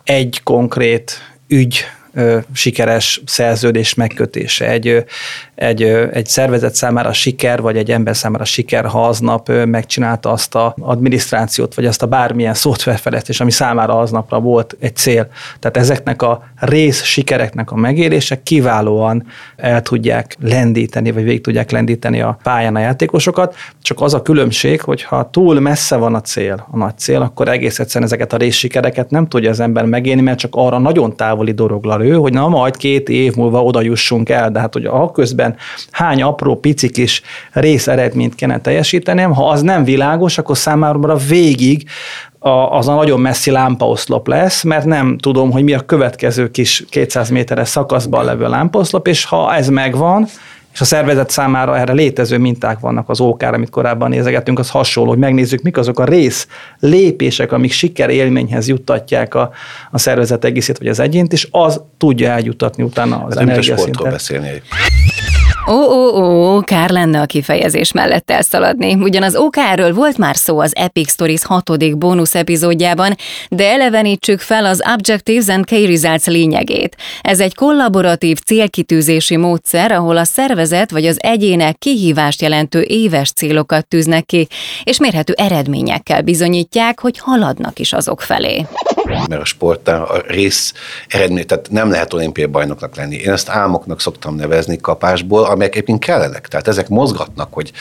egy 0.04 0.40
konkrét 0.42 1.18
ügy 1.48 1.84
sikeres 2.52 3.22
szerződés 3.26 3.94
megkötése. 3.94 4.68
Egy, 4.68 5.04
egy, 5.54 5.82
egy 6.12 6.26
szervezet 6.26 6.74
számára 6.74 7.12
siker, 7.12 7.60
vagy 7.60 7.76
egy 7.76 7.90
ember 7.90 8.16
számára 8.16 8.44
siker, 8.44 8.86
ha 8.86 9.06
aznap 9.06 9.48
megcsinálta 9.64 10.30
azt 10.30 10.54
a 10.54 10.74
adminisztrációt, 10.80 11.74
vagy 11.74 11.86
azt 11.86 12.02
a 12.02 12.06
bármilyen 12.06 12.54
szoftverfejlesztés, 12.54 13.40
ami 13.40 13.50
számára 13.50 13.98
aznapra 13.98 14.40
volt 14.40 14.76
egy 14.80 14.96
cél. 14.96 15.28
Tehát 15.58 15.76
ezeknek 15.76 16.22
a 16.22 16.44
rész 16.56 17.02
sikereknek 17.02 17.70
a 17.70 17.76
megélése 17.76 18.42
kiválóan 18.42 19.26
el 19.56 19.82
tudják 19.82 20.36
lendíteni, 20.40 21.10
vagy 21.10 21.24
végig 21.24 21.40
tudják 21.40 21.70
lendíteni 21.70 22.20
a 22.20 22.38
pályán 22.42 22.76
a 22.76 22.80
játékosokat. 22.80 23.54
Csak 23.82 24.00
az 24.00 24.14
a 24.14 24.22
különbség, 24.22 24.80
hogy 24.80 25.02
ha 25.02 25.30
túl 25.30 25.60
messze 25.60 25.96
van 25.96 26.14
a 26.14 26.20
cél, 26.20 26.66
a 26.70 26.76
nagy 26.76 26.98
cél, 26.98 27.20
akkor 27.20 27.48
egész 27.48 27.78
egyszerűen 27.78 28.10
ezeket 28.10 28.32
a 28.32 28.36
részsikereket 28.36 29.10
nem 29.10 29.28
tudja 29.28 29.50
az 29.50 29.60
ember 29.60 29.84
megélni, 29.84 30.20
mert 30.20 30.38
csak 30.38 30.54
arra 30.54 30.78
nagyon 30.78 31.16
távoli 31.16 31.52
doroglal 31.52 32.01
ő, 32.02 32.14
hogy 32.14 32.32
na 32.32 32.48
majd 32.48 32.76
két 32.76 33.08
év 33.08 33.34
múlva 33.34 33.62
oda 33.62 33.80
jussunk 33.80 34.28
el, 34.28 34.50
de 34.50 34.60
hát 34.60 34.72
hogy 34.72 34.84
a 34.84 35.10
közben 35.10 35.56
hány 35.90 36.22
apró 36.22 36.56
pici 36.56 36.90
kis 36.90 37.22
rész 37.52 37.86
eredményt 37.86 38.34
kéne 38.34 38.60
teljesítenem, 38.60 39.32
ha 39.32 39.48
az 39.48 39.62
nem 39.62 39.84
világos, 39.84 40.38
akkor 40.38 40.56
számára 40.56 41.16
végig 41.16 41.84
a, 42.38 42.48
az 42.48 42.88
a 42.88 42.94
nagyon 42.94 43.20
messzi 43.20 43.50
lámpaoszlop 43.50 44.26
lesz, 44.26 44.62
mert 44.62 44.84
nem 44.84 45.18
tudom, 45.18 45.50
hogy 45.50 45.62
mi 45.62 45.72
a 45.72 45.80
következő 45.80 46.50
kis 46.50 46.84
200 46.88 47.28
méteres 47.28 47.68
szakaszban 47.68 48.24
levő 48.24 48.48
lámpaoszlop, 48.48 49.06
és 49.06 49.24
ha 49.24 49.54
ez 49.54 49.68
megvan, 49.68 50.26
és 50.72 50.80
a 50.80 50.84
szervezet 50.84 51.30
számára 51.30 51.78
erre 51.78 51.92
létező 51.92 52.38
minták 52.38 52.78
vannak 52.78 53.08
az 53.08 53.20
ókár, 53.20 53.54
amit 53.54 53.70
korábban 53.70 54.08
nézegettünk, 54.08 54.58
az 54.58 54.70
hasonló, 54.70 55.10
hogy 55.10 55.18
megnézzük, 55.18 55.62
mik 55.62 55.76
azok 55.76 55.98
a 55.98 56.04
rész 56.04 56.46
lépések, 56.78 57.52
amik 57.52 57.72
siker 57.72 58.10
élményhez 58.10 58.68
juttatják 58.68 59.34
a, 59.34 59.50
a 59.90 59.98
szervezet 59.98 60.44
egészét, 60.44 60.78
vagy 60.78 60.88
az 60.88 61.00
egyént, 61.00 61.32
és 61.32 61.48
az 61.50 61.80
tudja 61.98 62.30
eljutatni 62.30 62.82
utána 62.82 63.24
az 63.24 63.36
energiaszintet. 63.36 64.10
beszélni. 64.12 64.62
Ó, 65.66 65.72
ó, 65.72 66.22
ó, 66.22 66.60
kár 66.60 66.90
lenne 66.90 67.20
a 67.20 67.26
kifejezés 67.26 67.92
mellett 67.92 68.30
elszaladni. 68.30 68.94
Ugyan 68.94 69.22
az 69.22 69.36
OKR-ről 69.36 69.94
volt 69.94 70.18
már 70.18 70.36
szó 70.36 70.58
az 70.58 70.76
Epic 70.76 71.10
Stories 71.10 71.44
hatodik 71.44 71.98
bónusz 71.98 72.34
epizódjában, 72.34 73.14
de 73.48 73.70
elevenítsük 73.70 74.40
fel 74.40 74.64
az 74.64 74.82
Objectives 74.94 75.48
and 75.48 75.64
Key 75.64 75.86
Results 75.86 76.26
lényegét. 76.26 76.96
Ez 77.20 77.40
egy 77.40 77.54
kollaboratív 77.54 78.38
célkitűzési 78.38 79.36
módszer, 79.36 79.92
ahol 79.92 80.16
a 80.16 80.24
szervezet 80.24 80.90
vagy 80.90 81.06
az 81.06 81.18
egyének 81.20 81.78
kihívást 81.78 82.42
jelentő 82.42 82.84
éves 82.88 83.32
célokat 83.32 83.88
tűznek 83.88 84.24
ki, 84.24 84.46
és 84.84 84.98
mérhető 84.98 85.32
eredményekkel 85.36 86.22
bizonyítják, 86.22 87.00
hogy 87.00 87.18
haladnak 87.18 87.78
is 87.78 87.92
azok 87.92 88.20
felé. 88.20 88.66
Mert 89.28 89.42
a 89.42 89.44
sportán 89.44 90.00
a 90.00 90.18
rész 90.26 90.72
eredmény, 91.08 91.46
tehát 91.46 91.70
nem 91.70 91.90
lehet 91.90 92.12
olimpiai 92.12 92.46
bajnoknak 92.46 92.96
lenni. 92.96 93.16
Én 93.16 93.30
ezt 93.30 93.48
álmoknak 93.48 94.00
szoktam 94.00 94.34
nevezni 94.34 94.76
kapásból, 94.76 95.44
amelyek 95.44 95.74
egyébként 95.74 96.04
kellenek. 96.04 96.48
Tehát 96.48 96.68
ezek 96.68 96.88
mozgatnak, 96.88 97.52
hogy 97.52 97.72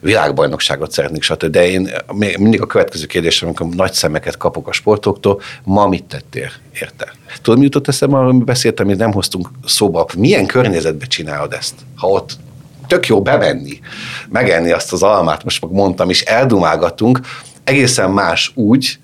világbajnokságot 0.00 0.90
szeretnék, 0.90 1.22
stb. 1.22 1.44
De 1.44 1.68
én 1.68 1.90
mindig 2.38 2.62
a 2.62 2.66
következő 2.66 3.06
kérdésem, 3.06 3.48
amikor 3.48 3.66
nagy 3.66 3.92
szemeket 3.92 4.36
kapok 4.36 4.68
a 4.68 4.72
sportoktól, 4.72 5.40
ma 5.64 5.86
mit 5.86 6.04
tettél 6.04 6.50
érte? 6.80 7.12
Tudod, 7.42 7.58
mi 7.58 7.64
jutott 7.64 7.88
eszembe, 7.88 8.16
amiről 8.16 8.44
beszéltem, 8.44 8.86
hogy 8.86 8.96
nem 8.96 9.12
hoztunk 9.12 9.48
szóba, 9.64 10.06
milyen 10.16 10.46
környezetben 10.46 11.08
csinálod 11.08 11.52
ezt? 11.52 11.74
Ha 11.96 12.06
ott 12.06 12.32
tök 12.86 13.06
jó 13.06 13.22
bevenni, 13.22 13.80
megenni 14.28 14.70
azt 14.70 14.92
az 14.92 15.02
almát, 15.02 15.44
most 15.44 15.62
meg 15.62 15.70
mondtam, 15.70 16.10
és 16.10 16.22
eldumálgatunk, 16.22 17.20
egészen 17.64 18.10
más 18.10 18.52
úgy, 18.54 18.98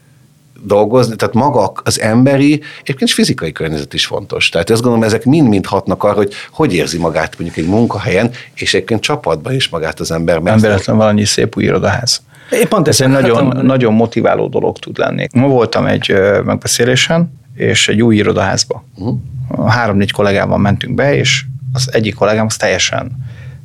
dolgozni, 0.65 1.17
tehát 1.17 1.35
maga 1.35 1.73
az 1.85 2.01
emberi, 2.01 2.63
egyébként 2.81 3.11
fizikai 3.11 3.53
környezet 3.53 3.95
is 3.95 4.07
fontos. 4.07 4.49
Tehát 4.49 4.71
azt 4.71 4.83
gondolom, 4.83 5.07
ezek 5.07 5.25
mind-mind 5.25 5.67
hatnak 5.67 6.03
arra, 6.03 6.15
hogy 6.15 6.33
hogy 6.51 6.75
érzi 6.75 6.99
magát 6.99 7.39
mondjuk 7.39 7.65
egy 7.65 7.71
munkahelyen, 7.71 8.31
és 8.55 8.75
egyébként 8.75 9.01
csapatban 9.01 9.55
is 9.55 9.69
magát 9.69 10.01
az 10.01 10.11
ember. 10.11 10.39
Mert 10.39 10.61
véletlen 10.61 10.97
valannyi 10.97 11.25
szép 11.25 11.57
új 11.57 11.65
irodaház. 11.65 12.23
Én 12.51 12.69
pont 12.69 12.89
ez 12.89 13.01
egy 13.01 13.09
nagyon, 13.09 13.67
nagyon 13.67 13.93
motiváló 13.95 14.49
dolog 14.49 14.79
tud 14.79 14.99
lenni. 14.99 15.27
Ma 15.35 15.47
voltam 15.47 15.87
egy 15.87 16.15
megbeszélésen, 16.45 17.41
és 17.55 17.89
egy 17.89 18.03
új 18.03 18.17
irodaházba. 18.17 18.85
Uh-huh. 18.95 19.19
Három-négy 19.69 20.13
kollégával 20.13 20.59
mentünk 20.59 20.95
be, 20.95 21.17
és 21.17 21.45
az 21.73 21.89
egyik 21.93 22.15
kollégám 22.15 22.47
az 22.47 22.57
teljesen 22.57 23.13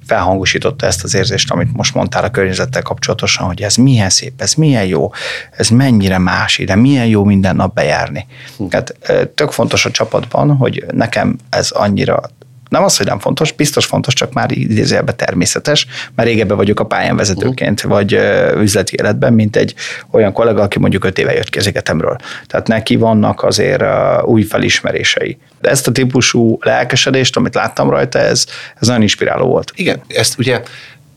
felhangosította 0.09 0.85
ezt 0.85 1.03
az 1.03 1.13
érzést, 1.13 1.51
amit 1.51 1.73
most 1.73 1.93
mondtál 1.93 2.23
a 2.23 2.29
környezettel 2.29 2.81
kapcsolatosan, 2.81 3.45
hogy 3.45 3.61
ez 3.61 3.75
milyen 3.75 4.09
szép, 4.09 4.41
ez 4.41 4.53
milyen 4.53 4.85
jó, 4.85 5.11
ez 5.51 5.69
mennyire 5.69 6.17
más 6.17 6.57
ide, 6.57 6.75
milyen 6.75 7.05
jó 7.05 7.23
minden 7.23 7.55
nap 7.55 7.73
bejárni. 7.73 8.25
Hm. 8.57 8.67
Tehát 8.67 8.95
tök 9.35 9.51
fontos 9.51 9.85
a 9.85 9.91
csapatban, 9.91 10.55
hogy 10.55 10.85
nekem 10.91 11.35
ez 11.49 11.71
annyira 11.71 12.21
nem 12.69 12.83
az, 12.83 12.97
hogy 12.97 13.05
nem 13.05 13.19
fontos, 13.19 13.51
biztos 13.51 13.85
fontos, 13.85 14.13
csak 14.13 14.33
már 14.33 14.51
idézőjelben 14.51 15.15
természetes, 15.17 15.85
mert 16.15 16.27
régebben 16.27 16.57
vagyok 16.57 16.79
a 16.79 16.85
pályán 16.85 17.15
vezetőként, 17.15 17.83
uh-huh. 17.83 17.93
vagy 17.93 18.19
üzleti 18.61 18.95
életben, 18.99 19.33
mint 19.33 19.55
egy 19.55 19.73
olyan 20.11 20.31
kollega, 20.31 20.61
aki 20.61 20.79
mondjuk 20.79 21.05
öt 21.05 21.17
éve 21.17 21.33
jött 21.33 21.49
ki 21.49 21.57
az 21.57 21.67
egyetemről. 21.67 22.17
Tehát 22.47 22.67
neki 22.67 22.95
vannak 22.95 23.43
azért 23.43 23.83
új 24.23 24.41
felismerései. 24.41 25.37
De 25.61 25.69
ezt 25.69 25.87
a 25.87 25.91
típusú 25.91 26.57
lelkesedést, 26.61 27.35
amit 27.35 27.55
láttam 27.55 27.89
rajta, 27.89 28.19
ez, 28.19 28.45
ez 28.79 28.87
nagyon 28.87 29.01
inspiráló 29.01 29.45
volt. 29.45 29.71
Igen, 29.75 30.01
ezt 30.07 30.39
ugye 30.39 30.61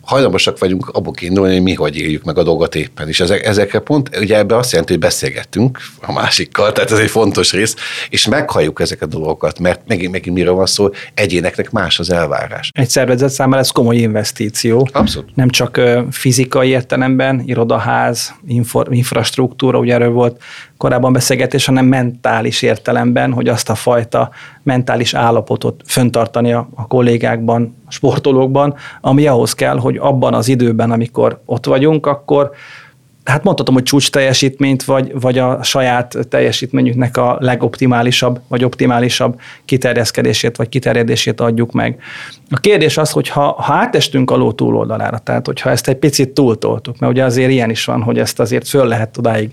hajlamosak 0.02 0.58
vagyunk 0.58 0.88
abból 0.88 1.12
kiindulni, 1.12 1.52
hogy 1.52 1.62
mi 1.62 1.74
hogy 1.74 1.96
éljük 1.96 2.24
meg 2.24 2.38
a 2.38 2.42
dolgot 2.42 2.74
éppen. 2.74 3.08
És 3.08 3.20
ezek, 3.20 3.46
ezekre 3.46 3.78
pont, 3.78 4.16
ugye 4.20 4.36
ebbe 4.36 4.56
azt 4.56 4.70
jelenti, 4.70 4.92
hogy 4.92 5.02
beszélgettünk 5.02 5.78
a 6.00 6.12
másikkal, 6.12 6.72
tehát 6.72 6.90
ez 6.90 6.98
egy 6.98 7.10
fontos 7.10 7.52
rész, 7.52 7.76
és 8.08 8.26
meghalljuk 8.26 8.80
ezeket 8.80 9.14
a 9.14 9.18
dolgokat, 9.18 9.58
mert 9.58 9.80
megint, 9.86 10.12
megint 10.12 10.36
miről 10.36 10.54
van 10.54 10.66
szó, 10.66 10.88
egyéneknek 11.14 11.70
más 11.70 11.98
az 11.98 12.10
elvárás. 12.10 12.70
Egy 12.72 12.88
szervezet 12.88 13.30
számára 13.30 13.60
ez 13.60 13.70
komoly 13.70 13.96
investíció. 13.96 14.88
Abszolút. 14.92 15.36
Nem 15.36 15.48
csak 15.48 15.80
fizikai 16.10 16.68
értelemben, 16.68 17.42
irodaház, 17.46 18.34
infor, 18.46 18.86
infrastruktúra, 18.90 19.78
ugye 19.78 19.94
erről 19.94 20.10
volt 20.10 20.42
korábban 20.82 21.12
beszélgetés, 21.12 21.66
hanem 21.66 21.84
mentális 21.84 22.62
értelemben, 22.62 23.32
hogy 23.32 23.48
azt 23.48 23.70
a 23.70 23.74
fajta 23.74 24.30
mentális 24.62 25.14
állapotot 25.14 25.82
föntartani 25.86 26.52
a, 26.52 26.68
kollégákban, 26.88 27.76
a 27.86 27.90
sportolókban, 27.90 28.74
ami 29.00 29.26
ahhoz 29.26 29.52
kell, 29.54 29.78
hogy 29.78 29.96
abban 29.96 30.34
az 30.34 30.48
időben, 30.48 30.90
amikor 30.90 31.40
ott 31.44 31.66
vagyunk, 31.66 32.06
akkor 32.06 32.50
hát 33.24 33.44
mondhatom, 33.44 33.74
hogy 33.74 33.82
csúcs 33.82 34.11
teljesítményt, 34.11 34.85
vagy, 34.85 35.20
vagy 35.20 35.38
a 35.38 35.62
saját 35.62 36.16
teljesítményüknek 36.28 37.16
a 37.16 37.37
legoptimálisabb, 37.40 38.40
vagy 38.48 38.64
optimálisabb 38.64 39.40
kiterjeszkedését, 39.64 40.56
vagy 40.56 40.68
kiterjedését 40.68 41.40
adjuk 41.40 41.72
meg. 41.72 42.00
A 42.50 42.61
kérdés 42.61 42.98
az, 42.98 43.11
hogy 43.11 43.28
ha, 43.28 43.52
ha 43.52 43.72
átestünk 43.72 44.30
a 44.30 44.37
ló 44.37 44.52
túloldalára, 44.52 45.18
tehát 45.18 45.46
hogyha 45.46 45.70
ezt 45.70 45.88
egy 45.88 45.96
picit 45.96 46.30
túltoltuk, 46.30 46.98
mert 46.98 47.12
ugye 47.12 47.24
azért 47.24 47.50
ilyen 47.50 47.70
is 47.70 47.85
van, 47.85 48.02
hogy 48.02 48.18
ezt 48.18 48.40
azért 48.40 48.68
föl 48.68 48.87
lehet 48.87 49.18
odáig 49.18 49.50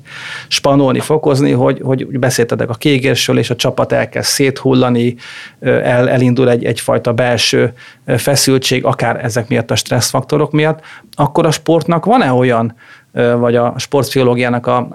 spanolni, 0.48 1.00
fokozni, 1.00 1.52
hogy, 1.52 1.82
hogy 1.84 2.20
beszéltetek 2.20 2.70
a 2.70 2.74
kégérsről, 2.74 3.38
és 3.38 3.50
a 3.50 3.56
csapat 3.56 3.92
elkezd 3.92 4.30
széthullani, 4.30 5.16
el, 5.60 6.10
elindul 6.10 6.50
egy, 6.50 6.66
egyfajta 6.66 7.14
belső 7.14 7.74
feszültség, 8.06 8.86
akár 8.86 9.24
ezek 9.24 9.48
miatt 9.48 9.72
a 9.72 9.76
stresszfaktorok 9.76 10.52
miatt, 10.52 10.80
akkor 11.14 11.46
a 11.46 11.52
sportnak 11.52 12.06
van-e 12.06 12.32
olyan 12.32 12.76
vagy 13.12 13.56
a 13.56 13.74
sportpszichológiának 13.78 14.68
a, 14.68 14.88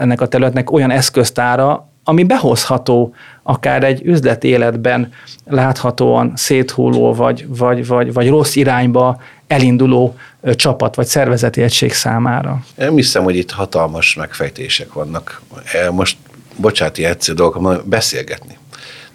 ennek 0.00 0.20
a 0.20 0.26
területnek 0.26 0.70
olyan 0.70 0.90
eszköztára, 0.90 1.88
ami 2.04 2.24
behozható 2.24 3.14
akár 3.42 3.84
egy 3.84 4.02
üzleti 4.04 4.48
életben 4.48 5.12
láthatóan 5.44 6.32
széthulló, 6.36 7.14
vagy, 7.14 7.46
vagy, 7.48 7.86
vagy, 7.86 8.12
vagy 8.12 8.28
rossz 8.28 8.54
irányba 8.54 9.20
elinduló 9.46 10.16
csapat 10.54 10.94
vagy 10.94 11.06
szervezeti 11.06 11.62
egység 11.62 11.92
számára. 11.92 12.64
Nem 12.74 12.94
hiszem, 12.94 13.22
hogy 13.22 13.36
itt 13.36 13.50
hatalmas 13.50 14.14
megfejtések 14.14 14.92
vannak. 14.92 15.42
Most, 15.90 16.16
bocsánat, 16.56 16.98
egyszerű 16.98 17.36
dolgok, 17.36 17.84
beszélgetni. 17.84 18.58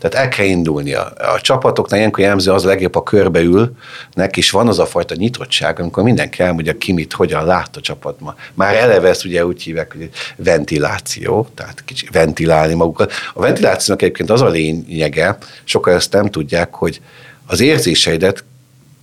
Tehát 0.09 0.25
el 0.25 0.29
kell 0.37 0.45
indulni. 0.45 0.93
A, 0.93 1.13
a 1.33 1.41
csapatoknál 1.41 1.99
ilyenkor 1.99 2.19
jellemző 2.19 2.51
az 2.51 2.63
legjobb, 2.63 2.95
a 2.95 3.03
körbeülnek, 3.03 4.37
és 4.37 4.51
van 4.51 4.67
az 4.67 4.79
a 4.79 4.85
fajta 4.85 5.15
nyitottság, 5.15 5.79
amikor 5.79 6.03
mindenki 6.03 6.41
elmondja 6.41 6.77
ki 6.77 6.93
mit, 6.93 7.13
hogyan 7.13 7.45
lát 7.45 7.75
a 7.77 7.81
csapatban. 7.81 8.35
Már 8.53 8.75
eleve 8.75 9.09
ezt 9.09 9.25
ugye 9.25 9.45
úgy 9.45 9.63
hívják, 9.63 9.91
hogy 9.91 10.09
ventiláció, 10.35 11.47
tehát 11.55 11.83
kicsit 11.85 12.09
ventilálni 12.11 12.73
magukat. 12.73 13.11
A 13.33 13.41
ventilációnak 13.41 14.03
egyébként 14.03 14.29
az 14.29 14.41
a 14.41 14.49
lényege, 14.49 15.37
sokan 15.63 15.93
ezt 15.93 16.11
nem 16.11 16.29
tudják, 16.29 16.73
hogy 16.73 17.01
az 17.45 17.59
érzéseidet 17.59 18.43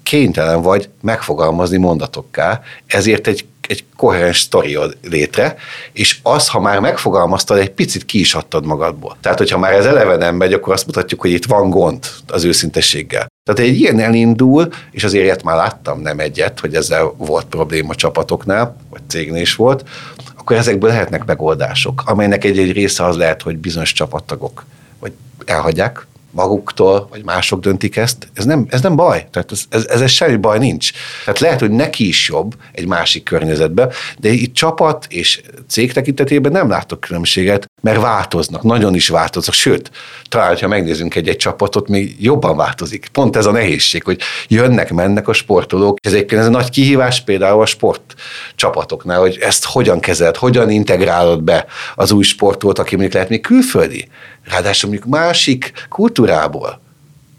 kénytelen 0.02 0.62
vagy 0.62 0.88
megfogalmazni 1.00 1.76
mondatokká, 1.76 2.60
ezért 2.86 3.26
egy 3.26 3.44
egy 3.68 3.84
koherens 3.96 4.40
sztori 4.40 4.78
létre, 5.02 5.56
és 5.92 6.18
az, 6.22 6.48
ha 6.48 6.60
már 6.60 6.80
megfogalmaztad, 6.80 7.58
egy 7.58 7.70
picit 7.70 8.04
ki 8.04 8.18
is 8.18 8.34
adtad 8.34 8.66
magadból. 8.66 9.16
Tehát, 9.20 9.38
hogyha 9.38 9.58
már 9.58 9.72
ez 9.72 9.84
eleve 9.84 10.16
nem 10.16 10.34
megy, 10.34 10.52
akkor 10.52 10.72
azt 10.72 10.86
mutatjuk, 10.86 11.20
hogy 11.20 11.30
itt 11.30 11.44
van 11.44 11.70
gond 11.70 12.06
az 12.26 12.44
őszintességgel. 12.44 13.26
Tehát 13.44 13.70
egy 13.70 13.80
ilyen 13.80 14.00
elindul, 14.00 14.68
és 14.90 15.04
azért 15.04 15.24
ilyet 15.24 15.42
már 15.42 15.56
láttam, 15.56 16.00
nem 16.00 16.18
egyet, 16.18 16.60
hogy 16.60 16.74
ezzel 16.74 17.14
volt 17.16 17.46
probléma 17.46 17.94
csapatoknál, 17.94 18.76
vagy 18.90 19.00
cégnél 19.08 19.40
is 19.40 19.54
volt, 19.54 19.88
akkor 20.36 20.56
ezekből 20.56 20.90
lehetnek 20.90 21.24
megoldások, 21.24 22.02
amelynek 22.06 22.44
egy-egy 22.44 22.72
része 22.72 23.04
az 23.04 23.16
lehet, 23.16 23.42
hogy 23.42 23.56
bizonyos 23.56 23.92
csapattagok 23.92 24.64
vagy 24.98 25.12
elhagyják, 25.44 26.06
maguktól, 26.32 27.06
vagy 27.10 27.24
mások 27.24 27.60
döntik 27.60 27.96
ezt, 27.96 28.28
ez 28.34 28.44
nem, 28.44 28.66
ez 28.68 28.80
nem 28.80 28.96
baj. 28.96 29.26
Tehát 29.30 29.52
ez, 29.52 29.64
ez, 29.68 30.00
ez 30.00 30.10
semmi 30.10 30.36
baj 30.36 30.58
nincs. 30.58 30.90
Tehát 31.24 31.40
lehet, 31.40 31.60
hogy 31.60 31.70
neki 31.70 32.08
is 32.08 32.28
jobb 32.28 32.54
egy 32.72 32.86
másik 32.86 33.22
környezetben, 33.22 33.90
de 34.18 34.28
itt 34.28 34.54
csapat 34.54 35.06
és 35.08 35.42
cég 35.68 35.92
tekintetében 35.92 36.52
nem 36.52 36.68
látok 36.68 37.00
különbséget, 37.00 37.66
mert 37.82 38.00
változnak, 38.00 38.62
nagyon 38.62 38.94
is 38.94 39.08
változnak, 39.08 39.54
sőt, 39.54 39.90
talán, 40.28 40.56
ha 40.56 40.68
megnézzünk 40.68 41.14
egy-egy 41.14 41.36
csapatot, 41.36 41.88
még 41.88 42.16
jobban 42.18 42.56
változik. 42.56 43.08
Pont 43.12 43.36
ez 43.36 43.46
a 43.46 43.50
nehézség, 43.50 44.02
hogy 44.02 44.20
jönnek, 44.48 44.92
mennek 44.92 45.28
a 45.28 45.32
sportolók. 45.32 45.98
Ez 46.02 46.12
egyébként 46.12 46.40
ez 46.40 46.46
a 46.46 46.50
nagy 46.50 46.70
kihívás 46.70 47.20
például 47.20 47.62
a 47.62 47.66
sport 47.66 48.14
csapatoknál, 48.54 49.20
hogy 49.20 49.38
ezt 49.40 49.64
hogyan 49.64 50.00
kezeled, 50.00 50.36
hogyan 50.36 50.70
integrálod 50.70 51.42
be 51.42 51.66
az 51.94 52.12
új 52.12 52.22
sportot, 52.22 52.78
aki 52.78 52.90
mondjuk 52.90 53.14
lehet 53.14 53.28
még 53.28 53.40
külföldi, 53.40 54.08
ráadásul 54.44 54.90
mondjuk 54.90 55.10
másik 55.10 55.72
kultúrából. 55.88 56.80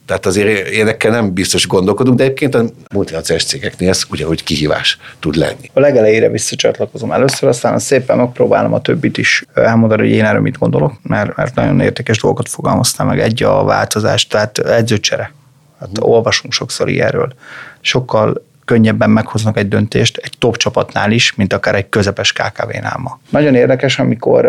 Tehát 0.06 0.26
azért 0.26 0.68
énekkel 0.68 1.12
nem 1.12 1.34
biztos 1.34 1.68
gondolkodunk, 1.68 2.18
de 2.18 2.24
egyébként 2.24 2.56
a 2.56 2.64
multinacionális 2.94 3.48
cégeknél 3.48 3.90
ez 3.90 4.04
ugyanúgy 4.10 4.44
kihívás 4.44 4.98
tud 5.20 5.36
lenni. 5.36 5.70
A 5.74 5.80
legelejére 5.80 6.30
visszacsatlakozom 6.30 7.12
először, 7.12 7.50
aztán 7.50 7.80
szépen 7.80 8.18
megpróbálom 8.18 8.74
a 8.74 8.82
többit 8.82 9.18
is 9.18 9.44
elmondani, 9.54 10.02
hogy 10.02 10.12
én 10.12 10.26
erről 10.26 10.42
mit 10.42 10.58
gondolok, 10.58 10.94
mert, 11.04 11.36
mert 11.36 11.56
nagyon 11.56 11.80
értékes 11.80 12.18
dolgokat 12.20 12.50
fogalmaztam 12.50 13.08
meg. 13.08 13.20
Egy 13.20 13.44
a 13.44 13.64
változás, 13.64 14.28
tehát 14.28 14.58
edzőcsere. 14.58 15.34
Hát 15.80 15.90
hmm. 15.98 16.10
olvasunk 16.12 16.54
sokszor 16.54 16.90
ilyenről. 16.90 17.34
Sokkal 17.82 18.46
könnyebben 18.66 19.10
meghoznak 19.10 19.58
egy 19.58 19.68
döntést 19.68 20.18
egy 20.18 20.34
top 20.40 20.58
csapatnál 20.58 21.12
is, 21.12 21.36
mint 21.36 21.54
akár 21.54 21.76
egy 21.76 21.90
közepes 21.90 22.34
KKV-nál 22.34 22.98
ma. 22.98 23.20
Nagyon 23.30 23.56
érdekes, 23.56 24.00
amikor 24.00 24.46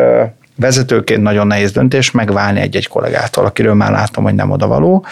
vezetőként 0.57 1.23
nagyon 1.23 1.47
nehéz 1.47 1.73
döntés 1.73 2.11
megválni 2.11 2.61
egy-egy 2.61 2.89
kollégától, 2.89 3.45
akiről 3.45 3.75
már 3.75 3.91
látom, 3.91 4.25
hogy 4.25 4.35
nem 4.35 4.51
odavaló. 4.51 5.07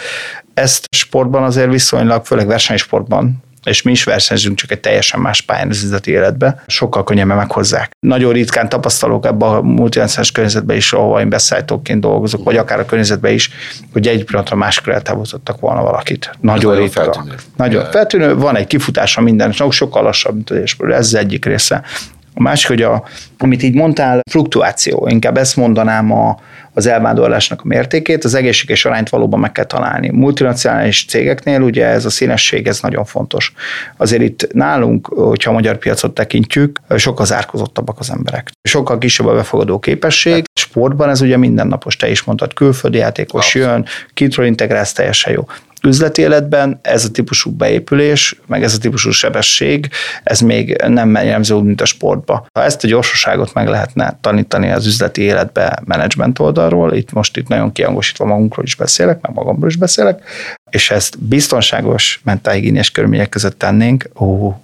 Ezt 0.53 0.87
sportban 0.95 1.43
azért 1.43 1.71
viszonylag, 1.71 2.25
főleg 2.25 2.47
versenysportban 2.47 3.43
és 3.63 3.81
mi 3.81 3.91
is 3.91 4.03
versenyzünk, 4.03 4.57
csak 4.57 4.71
egy 4.71 4.79
teljesen 4.79 5.19
más 5.19 5.41
pályán 5.41 5.69
az 5.69 5.83
üzleti 5.83 6.11
életbe, 6.11 6.63
sokkal 6.67 7.03
könnyebben 7.03 7.37
meghozzák. 7.37 7.91
Nagyon 7.99 8.33
ritkán 8.33 8.69
tapasztalok 8.69 9.25
ebben 9.25 9.49
a 9.49 9.61
multinacionális 9.61 10.31
környezetben 10.31 10.75
is, 10.75 10.93
ahol 10.93 11.19
én 11.19 11.29
beszállítóként 11.29 12.01
dolgozok, 12.01 12.43
vagy 12.43 12.57
akár 12.57 12.79
a 12.79 12.85
környezetben 12.85 13.33
is, 13.33 13.49
hogy 13.93 14.07
egy 14.07 14.23
pillanatra 14.23 14.55
máskor 14.55 14.93
eltávozottak 14.93 15.59
volna 15.59 15.81
valakit. 15.81 16.31
Nagyon 16.41 16.75
ritka. 16.75 17.03
Feltűnő. 17.03 17.35
Nagyon 17.55 17.91
feltűnő. 17.91 18.35
Van 18.35 18.55
egy 18.55 18.67
kifutása 18.67 19.21
minden, 19.21 19.51
sokkal 19.69 20.03
lassabb, 20.03 20.35
mint 20.35 20.49
az 20.49 20.75
Ez 20.89 21.05
az 21.05 21.15
egyik 21.15 21.45
része. 21.45 21.83
A 22.33 22.41
másik, 22.41 22.67
hogy 22.67 22.81
a, 22.81 23.03
amit 23.37 23.63
így 23.63 23.73
mondtál, 23.73 24.21
fluktuáció, 24.31 25.07
inkább 25.09 25.37
ezt 25.37 25.55
mondanám 25.55 26.11
a, 26.11 26.39
az 26.73 26.85
elvándorlásnak 26.85 27.61
a 27.61 27.67
mértékét, 27.67 28.23
az 28.23 28.33
egészséges 28.33 28.85
arányt 28.85 29.09
valóban 29.09 29.39
meg 29.39 29.51
kell 29.51 29.65
találni. 29.65 30.09
Multinacionális 30.09 31.05
cégeknél 31.05 31.61
ugye 31.61 31.85
ez 31.85 32.05
a 32.05 32.09
színesség, 32.09 32.67
ez 32.67 32.81
nagyon 32.81 33.05
fontos. 33.05 33.53
Azért 33.97 34.21
itt 34.21 34.53
nálunk, 34.53 35.07
hogyha 35.07 35.49
a 35.49 35.53
magyar 35.53 35.77
piacot 35.77 36.13
tekintjük, 36.13 36.79
sokkal 36.95 37.25
zárkozottabbak 37.25 37.99
az 37.99 38.11
emberek. 38.11 38.51
Sokkal 38.61 38.97
kisebb 38.97 39.27
a 39.27 39.33
befogadó 39.33 39.79
képesség. 39.79 40.33
Hát. 40.33 40.49
Sportban 40.53 41.09
ez 41.09 41.21
ugye 41.21 41.37
mindennapos, 41.37 41.95
te 41.95 42.09
is 42.09 42.23
mondtad, 42.23 42.53
külföldi 42.53 42.97
játékos 42.97 43.45
Abszett. 43.45 43.61
jön, 43.61 43.85
kitről 44.13 44.45
integrálsz, 44.45 44.93
teljesen 44.93 45.33
jó 45.33 45.45
üzleti 45.87 46.21
életben 46.21 46.79
ez 46.81 47.05
a 47.05 47.11
típusú 47.11 47.51
beépülés, 47.51 48.39
meg 48.45 48.63
ez 48.63 48.73
a 48.73 48.77
típusú 48.77 49.11
sebesség, 49.11 49.89
ez 50.23 50.39
még 50.39 50.83
nem 50.87 51.13
jellemző 51.13 51.55
úgy, 51.55 51.63
mint 51.63 51.81
a 51.81 51.85
sportba. 51.85 52.45
Ha 52.53 52.63
ezt 52.63 52.83
a 52.83 52.87
gyorsaságot 52.87 53.53
meg 53.53 53.67
lehetne 53.67 54.17
tanítani 54.21 54.71
az 54.71 54.85
üzleti 54.85 55.21
életbe 55.21 55.81
menedzsment 55.85 56.39
oldalról, 56.39 56.93
itt 56.93 57.11
most 57.11 57.37
itt 57.37 57.47
nagyon 57.47 57.71
kiangosítva 57.71 58.25
magunkról 58.25 58.65
is 58.65 58.75
beszélek, 58.75 59.21
meg 59.21 59.33
magamról 59.33 59.69
is 59.69 59.75
beszélek, 59.75 60.23
és 60.69 60.91
ezt 60.91 61.19
biztonságos 61.19 62.21
mentálhigiéniás 62.23 62.91
körülmények 62.91 63.29
között 63.29 63.59
tennénk, 63.59 64.09
ó, 64.19 64.55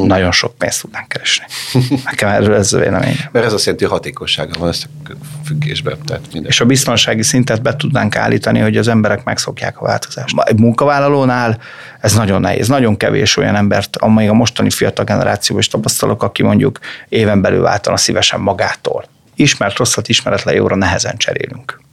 hmm. 0.00 0.06
nagyon 0.06 0.32
sok 0.32 0.54
pénzt 0.58 0.80
tudnánk 0.80 1.08
keresni. 1.08 1.44
Nekem 2.04 2.28
erről 2.28 2.54
ez 2.54 2.72
a 2.72 2.78
véleményem. 2.78 3.16
Mert 3.32 3.46
ez 3.46 3.52
azt 3.52 3.64
jelenti, 3.64 3.84
hogy 3.84 3.94
hatékonysága 3.94 4.58
van 4.58 4.68
ezt 4.68 4.88
a 5.04 5.10
függésben. 5.44 5.98
Tehát 6.04 6.22
minden. 6.32 6.50
És 6.50 6.60
a 6.60 6.64
biztonsági 6.64 7.22
szintet 7.22 7.62
be 7.62 7.76
tudnánk 7.76 8.16
állítani, 8.16 8.58
hogy 8.58 8.76
az 8.76 8.88
emberek 8.88 9.24
megszokják 9.24 9.80
a 9.80 9.84
változást. 9.84 10.40
Egy 10.44 10.58
munkavállalónál 10.58 11.58
ez 12.00 12.14
nagyon 12.14 12.40
nehéz. 12.40 12.68
Nagyon 12.68 12.96
kevés 12.96 13.36
olyan 13.36 13.56
embert, 13.56 13.96
amely 13.96 14.28
a 14.28 14.32
mostani 14.32 14.70
fiatal 14.70 15.04
generációban 15.04 15.62
is 15.62 15.68
tapasztalok, 15.68 16.22
aki 16.22 16.42
mondjuk 16.42 16.78
éven 17.08 17.40
belül 17.40 17.62
váltana 17.62 17.96
szívesen 17.96 18.40
magától. 18.40 19.04
Ismert 19.34 19.76
rosszat, 19.76 20.08
ismeretlen 20.08 20.54
jóra 20.54 20.76
nehezen 20.76 21.16
cserélünk. 21.16 21.84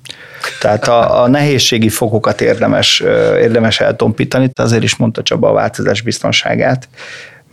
Tehát 0.60 0.88
a, 0.88 1.22
a 1.24 1.28
nehézségi 1.28 1.89
fokokat 1.89 2.42
érdemes, 2.42 3.00
érdemes 3.39 3.80
eltompítani, 3.80 4.50
azért 4.56 4.84
is 4.84 4.96
mondta 4.96 5.24
Csaba 5.24 5.50
a 5.50 5.54
változás 5.54 6.02
biztonságát, 6.02 6.88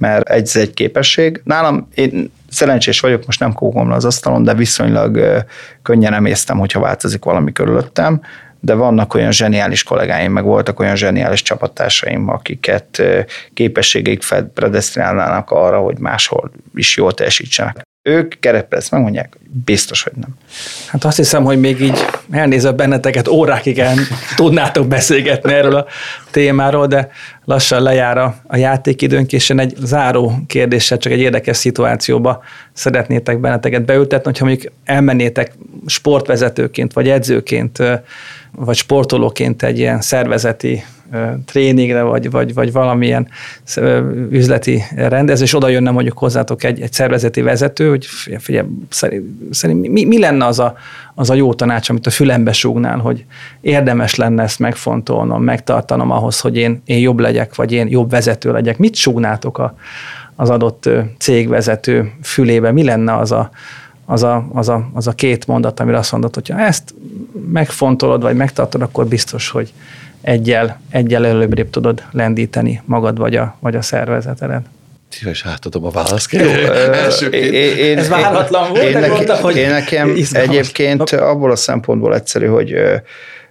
mert 0.00 0.28
egy 0.28 0.50
egy 0.54 0.74
képesség. 0.74 1.40
Nálam 1.44 1.88
én 1.94 2.32
szerencsés 2.48 3.00
vagyok, 3.00 3.26
most 3.26 3.40
nem 3.40 3.52
kógom 3.52 3.88
le 3.88 3.94
az 3.94 4.04
asztalon, 4.04 4.42
de 4.42 4.54
viszonylag 4.54 5.44
könnyen 5.82 6.14
emésztem, 6.14 6.58
hogyha 6.58 6.80
változik 6.80 7.24
valami 7.24 7.52
körülöttem, 7.52 8.20
de 8.60 8.74
vannak 8.74 9.14
olyan 9.14 9.32
zseniális 9.32 9.82
kollégáim, 9.82 10.32
meg 10.32 10.44
voltak 10.44 10.80
olyan 10.80 10.96
zseniális 10.96 11.42
csapattársaim, 11.42 12.28
akiket 12.28 13.02
képességeik 13.54 14.24
predestinálnának 14.54 15.50
arra, 15.50 15.78
hogy 15.78 15.98
máshol 15.98 16.50
is 16.74 16.96
jól 16.96 17.12
teljesítsenek. 17.12 17.82
Ők 18.02 18.38
kereperc 18.40 18.90
megmondják, 18.90 19.36
hogy 19.38 19.48
biztos, 19.64 20.02
hogy 20.02 20.12
nem. 20.16 20.34
Hát 20.86 21.04
azt 21.04 21.16
hiszem, 21.16 21.44
hogy 21.44 21.60
még 21.60 21.80
így 21.80 21.98
elnézve 22.30 22.72
benneteket 22.72 23.28
órákig 23.28 23.78
el 23.78 23.96
tudnátok 24.36 24.86
beszélgetni 24.88 25.52
erről 25.52 25.74
a 25.74 25.86
témáról, 26.30 26.86
de 26.86 27.10
lassan 27.44 27.82
lejár 27.82 28.18
a, 28.18 28.34
a 28.46 28.56
játékidőnk, 28.56 29.32
és 29.32 29.48
én 29.48 29.58
egy 29.58 29.74
záró 29.82 30.32
kérdéssel, 30.46 30.98
csak 30.98 31.12
egy 31.12 31.20
érdekes 31.20 31.56
szituációba 31.56 32.42
szeretnétek 32.72 33.40
benneteket 33.40 33.84
beültetni, 33.84 34.24
hogyha 34.24 34.44
mondjuk 34.44 34.72
elmennétek 34.84 35.52
sportvezetőként, 35.86 36.92
vagy 36.92 37.08
edzőként, 37.08 37.78
vagy 38.52 38.76
sportolóként 38.76 39.62
egy 39.62 39.78
ilyen 39.78 40.00
szervezeti 40.00 40.84
tréningre, 41.44 42.02
vagy, 42.02 42.30
vagy, 42.30 42.54
vagy 42.54 42.72
valamilyen 42.72 43.28
üzleti 44.30 44.82
rendező, 44.96 45.44
és 45.44 45.54
oda 45.54 45.68
jönne 45.68 45.90
mondjuk 45.90 46.18
hozzátok 46.18 46.64
egy, 46.64 46.80
egy 46.80 46.92
szervezeti 46.92 47.40
vezető, 47.40 47.88
hogy 47.88 48.06
figyelj, 48.38 48.66
szerint, 48.88 49.24
szerint 49.54 49.88
mi, 49.88 50.04
mi 50.04 50.18
lenne 50.18 50.46
az 50.46 50.58
a, 50.58 50.76
az 51.14 51.30
a 51.30 51.34
jó 51.34 51.54
tanács, 51.54 51.88
amit 51.88 52.06
a 52.06 52.10
fülembe 52.10 52.52
súgnál, 52.52 52.98
hogy 52.98 53.24
érdemes 53.60 54.14
lenne 54.14 54.42
ezt 54.42 54.58
megfontolnom, 54.58 55.42
megtartanom 55.42 56.10
ahhoz, 56.10 56.40
hogy 56.40 56.56
én, 56.56 56.82
én 56.84 56.98
jobb 56.98 57.18
legyek, 57.18 57.54
vagy 57.54 57.72
én 57.72 57.88
jobb 57.88 58.10
vezető 58.10 58.52
legyek. 58.52 58.78
Mit 58.78 58.94
súgnátok 58.94 59.58
a, 59.58 59.74
az 60.36 60.50
adott 60.50 60.88
cégvezető 61.18 62.12
fülébe? 62.22 62.72
Mi 62.72 62.84
lenne 62.84 63.16
az 63.16 63.32
a, 63.32 63.50
az 64.04 64.22
a, 64.22 64.48
az, 64.52 64.68
a, 64.68 64.90
az 64.92 65.06
a 65.06 65.12
két 65.12 65.46
mondat, 65.46 65.80
amire 65.80 65.98
azt 65.98 66.12
mondod, 66.12 66.34
hogyha 66.34 66.58
ezt 66.58 66.94
megfontolod, 67.52 68.22
vagy 68.22 68.36
megtartod, 68.36 68.82
akkor 68.82 69.06
biztos, 69.06 69.48
hogy 69.48 69.72
egyel, 70.20 70.80
egyel 70.90 71.26
előbbrébb 71.26 71.70
tudod 71.70 72.02
lendíteni 72.10 72.82
magad 72.84 73.18
vagy 73.18 73.36
a, 73.36 73.56
vagy 73.60 73.76
a 73.76 73.82
szervezetedet. 73.82 74.66
Szíves 75.08 75.46
átadom 75.46 75.84
a 75.84 75.90
választ. 75.90 76.32
Jó, 76.32 76.40
én, 77.30 77.52
én, 77.76 77.98
Ez 77.98 78.08
váratlan 78.08 78.68
volt, 78.68 78.82
én, 78.82 78.92
nekem, 78.92 79.10
mondta, 79.10 79.36
hogy 79.36 79.56
én 79.56 79.68
nekem 79.68 80.10
izgalmas. 80.16 80.56
egyébként 80.56 81.10
abból 81.10 81.50
a 81.50 81.56
szempontból 81.56 82.14
egyszerű, 82.14 82.46
hogy 82.46 82.74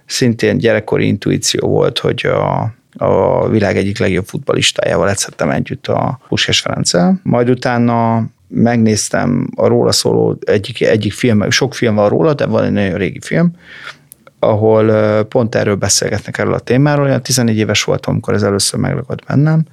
szintén 0.06 0.58
gyerekkori 0.58 1.06
intuíció 1.06 1.68
volt, 1.68 1.98
hogy 1.98 2.26
a, 2.26 2.72
a 3.04 3.48
világ 3.48 3.76
egyik 3.76 3.98
legjobb 3.98 4.26
futballistájával 4.26 5.08
edzhettem 5.08 5.50
együtt 5.50 5.86
a 5.86 6.20
Puskes 6.28 6.60
Ferenccel. 6.60 7.20
Majd 7.22 7.50
utána 7.50 8.24
megnéztem 8.48 9.48
a 9.56 9.66
róla 9.66 9.92
szóló 9.92 10.38
egyik, 10.44 10.80
egyik 10.82 11.12
film, 11.12 11.50
sok 11.50 11.74
film 11.74 11.94
van 11.94 12.08
róla, 12.08 12.34
de 12.34 12.46
van 12.46 12.64
egy 12.64 12.72
nagyon 12.72 12.98
régi 12.98 13.20
film, 13.20 13.52
ahol 14.40 15.22
pont 15.24 15.54
erről 15.54 15.74
beszélgetnek 15.74 16.38
erről 16.38 16.54
a 16.54 16.58
témáról. 16.58 17.04
Olyan 17.04 17.22
14 17.22 17.56
éves 17.56 17.84
voltam, 17.84 18.12
amikor 18.12 18.34
ez 18.34 18.42
először 18.42 18.80
megragad 18.80 19.22
bennem, 19.26 19.64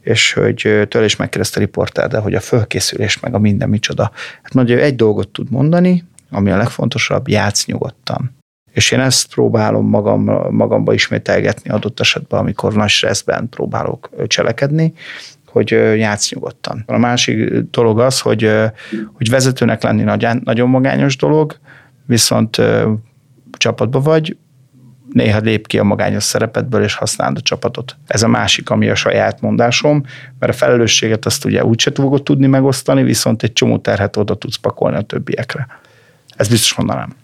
és 0.00 0.32
hogy 0.32 0.86
tőle 0.88 1.04
is 1.04 1.16
megkérdezte 1.16 1.58
a 1.60 1.62
riporter, 1.62 2.08
de 2.08 2.18
hogy 2.18 2.34
a 2.34 2.40
fölkészülés 2.40 3.20
meg 3.20 3.34
a 3.34 3.38
minden 3.38 3.68
micsoda. 3.68 4.10
Hát 4.42 4.54
mondja, 4.54 4.78
egy 4.78 4.96
dolgot 4.96 5.28
tud 5.28 5.50
mondani, 5.50 6.04
ami 6.30 6.50
a 6.50 6.56
legfontosabb, 6.56 7.28
játsz 7.28 7.66
nyugodtan. 7.66 8.38
És 8.72 8.90
én 8.90 9.00
ezt 9.00 9.34
próbálom 9.34 9.88
magam, 9.88 10.22
magamba 10.50 10.92
ismételgetni 10.92 11.70
adott 11.70 12.00
esetben, 12.00 12.40
amikor 12.40 12.74
nagy 12.74 12.88
stresszben 12.88 13.48
próbálok 13.48 14.10
cselekedni, 14.26 14.92
hogy 15.46 15.70
játsz 15.96 16.32
nyugodtan. 16.32 16.84
A 16.86 16.98
másik 16.98 17.52
dolog 17.70 18.00
az, 18.00 18.20
hogy, 18.20 18.50
hogy 19.12 19.30
vezetőnek 19.30 19.82
lenni 19.82 20.02
nagyon 20.44 20.68
magányos 20.68 21.16
dolog, 21.16 21.58
viszont 22.06 22.56
csapatba 23.56 24.00
vagy, 24.00 24.36
néha 25.12 25.38
lép 25.38 25.66
ki 25.66 25.78
a 25.78 25.84
magányos 25.84 26.22
szerepetből, 26.22 26.82
és 26.82 26.94
használod 26.94 27.36
a 27.36 27.40
csapatot. 27.40 27.96
Ez 28.06 28.22
a 28.22 28.28
másik, 28.28 28.70
ami 28.70 28.88
a 28.88 28.94
saját 28.94 29.40
mondásom, 29.40 30.04
mert 30.38 30.52
a 30.52 30.56
felelősséget 30.56 31.26
azt 31.26 31.44
ugye 31.44 31.64
úgyse 31.64 31.90
fogod 31.94 32.22
tudni 32.22 32.46
megosztani, 32.46 33.02
viszont 33.02 33.42
egy 33.42 33.52
csomó 33.52 33.78
terhet 33.78 34.16
oda 34.16 34.34
tudsz 34.34 34.56
pakolni 34.56 34.96
a 34.96 35.02
többiekre. 35.02 35.66
Ez 36.28 36.48
biztos 36.48 36.74
mondanám. 36.74 37.14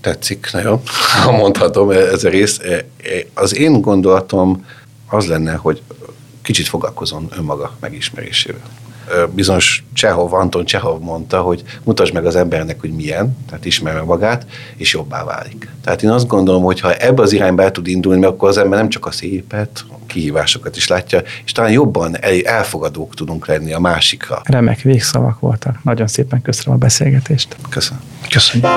Tetszik, 0.00 0.48
nagyon, 0.52 0.80
ha 1.24 1.32
mondhatom 1.32 1.90
ez 1.90 2.24
a 2.24 2.28
rész. 2.28 2.60
Az 3.34 3.56
én 3.56 3.80
gondolatom 3.80 4.66
az 5.08 5.26
lenne, 5.26 5.54
hogy 5.54 5.82
kicsit 6.42 6.66
foglalkozom 6.66 7.28
önmaga 7.36 7.76
megismerésével 7.80 8.83
bizonyos 9.34 9.84
Csehov, 9.92 10.32
Anton 10.32 10.64
Csehov 10.64 11.00
mondta, 11.00 11.40
hogy 11.40 11.62
mutasd 11.84 12.12
meg 12.12 12.26
az 12.26 12.36
embernek, 12.36 12.80
hogy 12.80 12.90
milyen, 12.90 13.36
tehát 13.48 13.64
ismerve 13.64 14.02
magát, 14.02 14.46
és 14.76 14.92
jobbá 14.92 15.24
válik. 15.24 15.68
Tehát 15.84 16.02
én 16.02 16.10
azt 16.10 16.26
gondolom, 16.26 16.62
hogy 16.62 16.80
ha 16.80 16.94
ebbe 16.94 17.22
az 17.22 17.32
irányba 17.32 17.62
el 17.62 17.70
tud 17.70 17.86
indulni, 17.86 18.24
akkor 18.24 18.48
az 18.48 18.58
ember 18.58 18.78
nem 18.78 18.88
csak 18.88 19.06
a 19.06 19.10
szépet, 19.10 19.84
a 19.88 20.06
kihívásokat 20.06 20.76
is 20.76 20.88
látja, 20.88 21.22
és 21.44 21.52
talán 21.52 21.72
jobban 21.72 22.16
elfogadók 22.44 23.14
tudunk 23.14 23.46
lenni 23.46 23.72
a 23.72 23.80
másikra. 23.80 24.40
Remek 24.44 24.80
végszavak 24.80 25.40
voltak. 25.40 25.84
Nagyon 25.84 26.06
szépen 26.06 26.42
köszönöm 26.42 26.74
a 26.74 26.78
beszélgetést. 26.78 27.56
Köszönöm. 27.70 28.02
Köszönjük. 28.28 28.68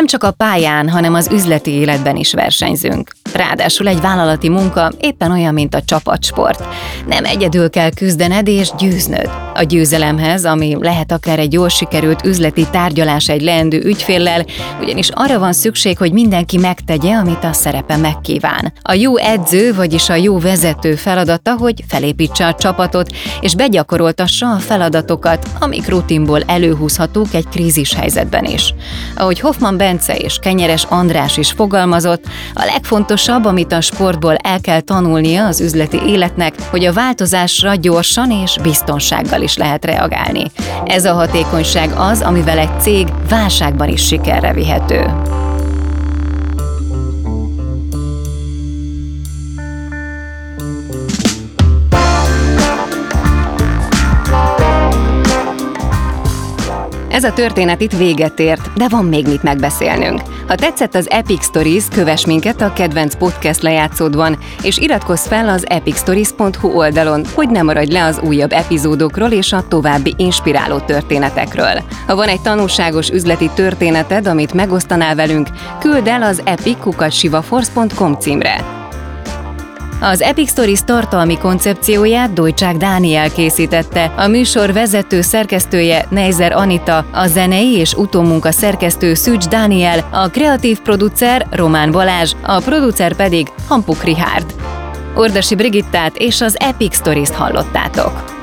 Nem 0.00 0.08
csak 0.08 0.24
a 0.24 0.30
pályán, 0.30 0.88
hanem 0.88 1.14
az 1.14 1.28
üzleti 1.32 1.70
életben 1.70 2.16
is 2.16 2.32
versenyzünk. 2.32 3.10
Ráadásul 3.40 3.88
egy 3.88 4.00
vállalati 4.00 4.48
munka 4.48 4.92
éppen 5.00 5.30
olyan, 5.30 5.54
mint 5.54 5.74
a 5.74 5.82
csapatsport. 5.82 6.64
Nem 7.06 7.24
egyedül 7.24 7.70
kell 7.70 7.90
küzdened 7.90 8.48
és 8.48 8.70
győznöd. 8.78 9.30
A 9.54 9.62
győzelemhez, 9.62 10.44
ami 10.44 10.76
lehet 10.80 11.12
akár 11.12 11.38
egy 11.38 11.52
jól 11.52 11.68
sikerült 11.68 12.24
üzleti 12.24 12.66
tárgyalás 12.70 13.28
egy 13.28 13.42
leendő 13.42 13.82
ügyféllel, 13.84 14.44
ugyanis 14.80 15.08
arra 15.14 15.38
van 15.38 15.52
szükség, 15.52 15.98
hogy 15.98 16.12
mindenki 16.12 16.58
megtegye, 16.58 17.14
amit 17.14 17.44
a 17.44 17.52
szerepe 17.52 17.96
megkíván. 17.96 18.72
A 18.82 18.92
jó 18.92 19.16
edző, 19.16 19.74
vagyis 19.74 20.08
a 20.08 20.14
jó 20.14 20.38
vezető 20.38 20.94
feladata, 20.94 21.56
hogy 21.56 21.84
felépítse 21.88 22.46
a 22.46 22.54
csapatot, 22.54 23.12
és 23.40 23.54
begyakoroltassa 23.54 24.50
a 24.50 24.58
feladatokat, 24.58 25.46
amik 25.60 25.88
rutinból 25.88 26.42
előhúzhatók 26.46 27.34
egy 27.34 27.48
krízis 27.48 27.94
helyzetben 27.94 28.44
is. 28.44 28.74
Ahogy 29.16 29.40
Hoffman 29.40 29.76
Bence 29.76 30.16
és 30.16 30.38
Kenyeres 30.40 30.84
András 30.84 31.36
is 31.36 31.50
fogalmazott, 31.50 32.24
a 32.54 32.64
legfontosabb, 32.64 33.28
amit 33.30 33.72
a 33.72 33.80
sportból 33.80 34.34
el 34.34 34.60
kell 34.60 34.80
tanulnia 34.80 35.46
az 35.46 35.60
üzleti 35.60 35.98
életnek, 36.06 36.54
hogy 36.70 36.84
a 36.84 36.92
változásra 36.92 37.74
gyorsan 37.74 38.30
és 38.30 38.58
biztonsággal 38.62 39.42
is 39.42 39.56
lehet 39.56 39.84
reagálni. 39.84 40.44
Ez 40.84 41.04
a 41.04 41.12
hatékonyság 41.12 41.90
az, 41.96 42.20
amivel 42.22 42.58
egy 42.58 42.80
cég 42.80 43.06
válságban 43.28 43.88
is 43.88 44.06
sikerre 44.06 44.52
vihető. 44.52 45.10
Ez 57.20 57.26
a 57.26 57.32
történet 57.32 57.80
itt 57.80 57.96
véget 57.96 58.40
ért, 58.40 58.72
de 58.72 58.88
van 58.88 59.04
még 59.04 59.26
mit 59.26 59.42
megbeszélnünk. 59.42 60.20
Ha 60.48 60.54
tetszett 60.54 60.94
az 60.94 61.10
Epic 61.10 61.44
Stories, 61.44 61.84
kövess 61.94 62.24
minket 62.24 62.60
a 62.60 62.72
kedvenc 62.72 63.14
podcast 63.14 63.62
lejátszódban, 63.62 64.38
és 64.62 64.78
iratkozz 64.78 65.26
fel 65.26 65.48
az 65.48 65.68
epicstories.hu 65.68 66.68
oldalon, 66.68 67.24
hogy 67.34 67.50
ne 67.50 67.62
maradj 67.62 67.92
le 67.92 68.04
az 68.04 68.20
újabb 68.24 68.52
epizódokról 68.52 69.30
és 69.30 69.52
a 69.52 69.68
további 69.68 70.14
inspiráló 70.16 70.78
történetekről. 70.78 71.82
Ha 72.06 72.14
van 72.14 72.28
egy 72.28 72.40
tanulságos 72.40 73.08
üzleti 73.08 73.50
történeted, 73.54 74.26
amit 74.26 74.54
megosztanál 74.54 75.14
velünk, 75.14 75.48
küld 75.80 76.06
el 76.06 76.22
az 76.22 76.42
epic.sivaforce.com 76.44 78.14
címre. 78.14 78.79
Az 80.02 80.20
Epic 80.20 80.50
Stories 80.50 80.80
tartalmi 80.84 81.38
koncepcióját 81.38 82.32
Dojcsák 82.32 82.76
Dániel 82.76 83.30
készítette, 83.30 84.12
a 84.16 84.26
műsor 84.26 84.72
vezető 84.72 85.20
szerkesztője 85.20 86.06
Neizer 86.10 86.52
Anita, 86.52 87.04
a 87.12 87.26
zenei 87.26 87.72
és 87.72 87.94
utómunka 87.94 88.52
szerkesztő 88.52 89.14
Szűcs 89.14 89.48
Dániel, 89.48 90.08
a 90.12 90.28
kreatív 90.28 90.80
producer 90.80 91.46
Román 91.50 91.90
Balázs, 91.90 92.32
a 92.42 92.60
producer 92.60 93.14
pedig 93.14 93.48
Hampuk 93.68 94.02
Rihárd. 94.02 94.54
Ordasi 95.14 95.54
Brigittát 95.54 96.16
és 96.16 96.40
az 96.40 96.56
Epic 96.58 96.96
Stories-t 96.96 97.34
hallottátok. 97.34 98.39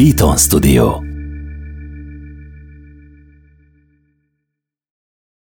Beaton 0.00 0.38
Studio 0.38 1.09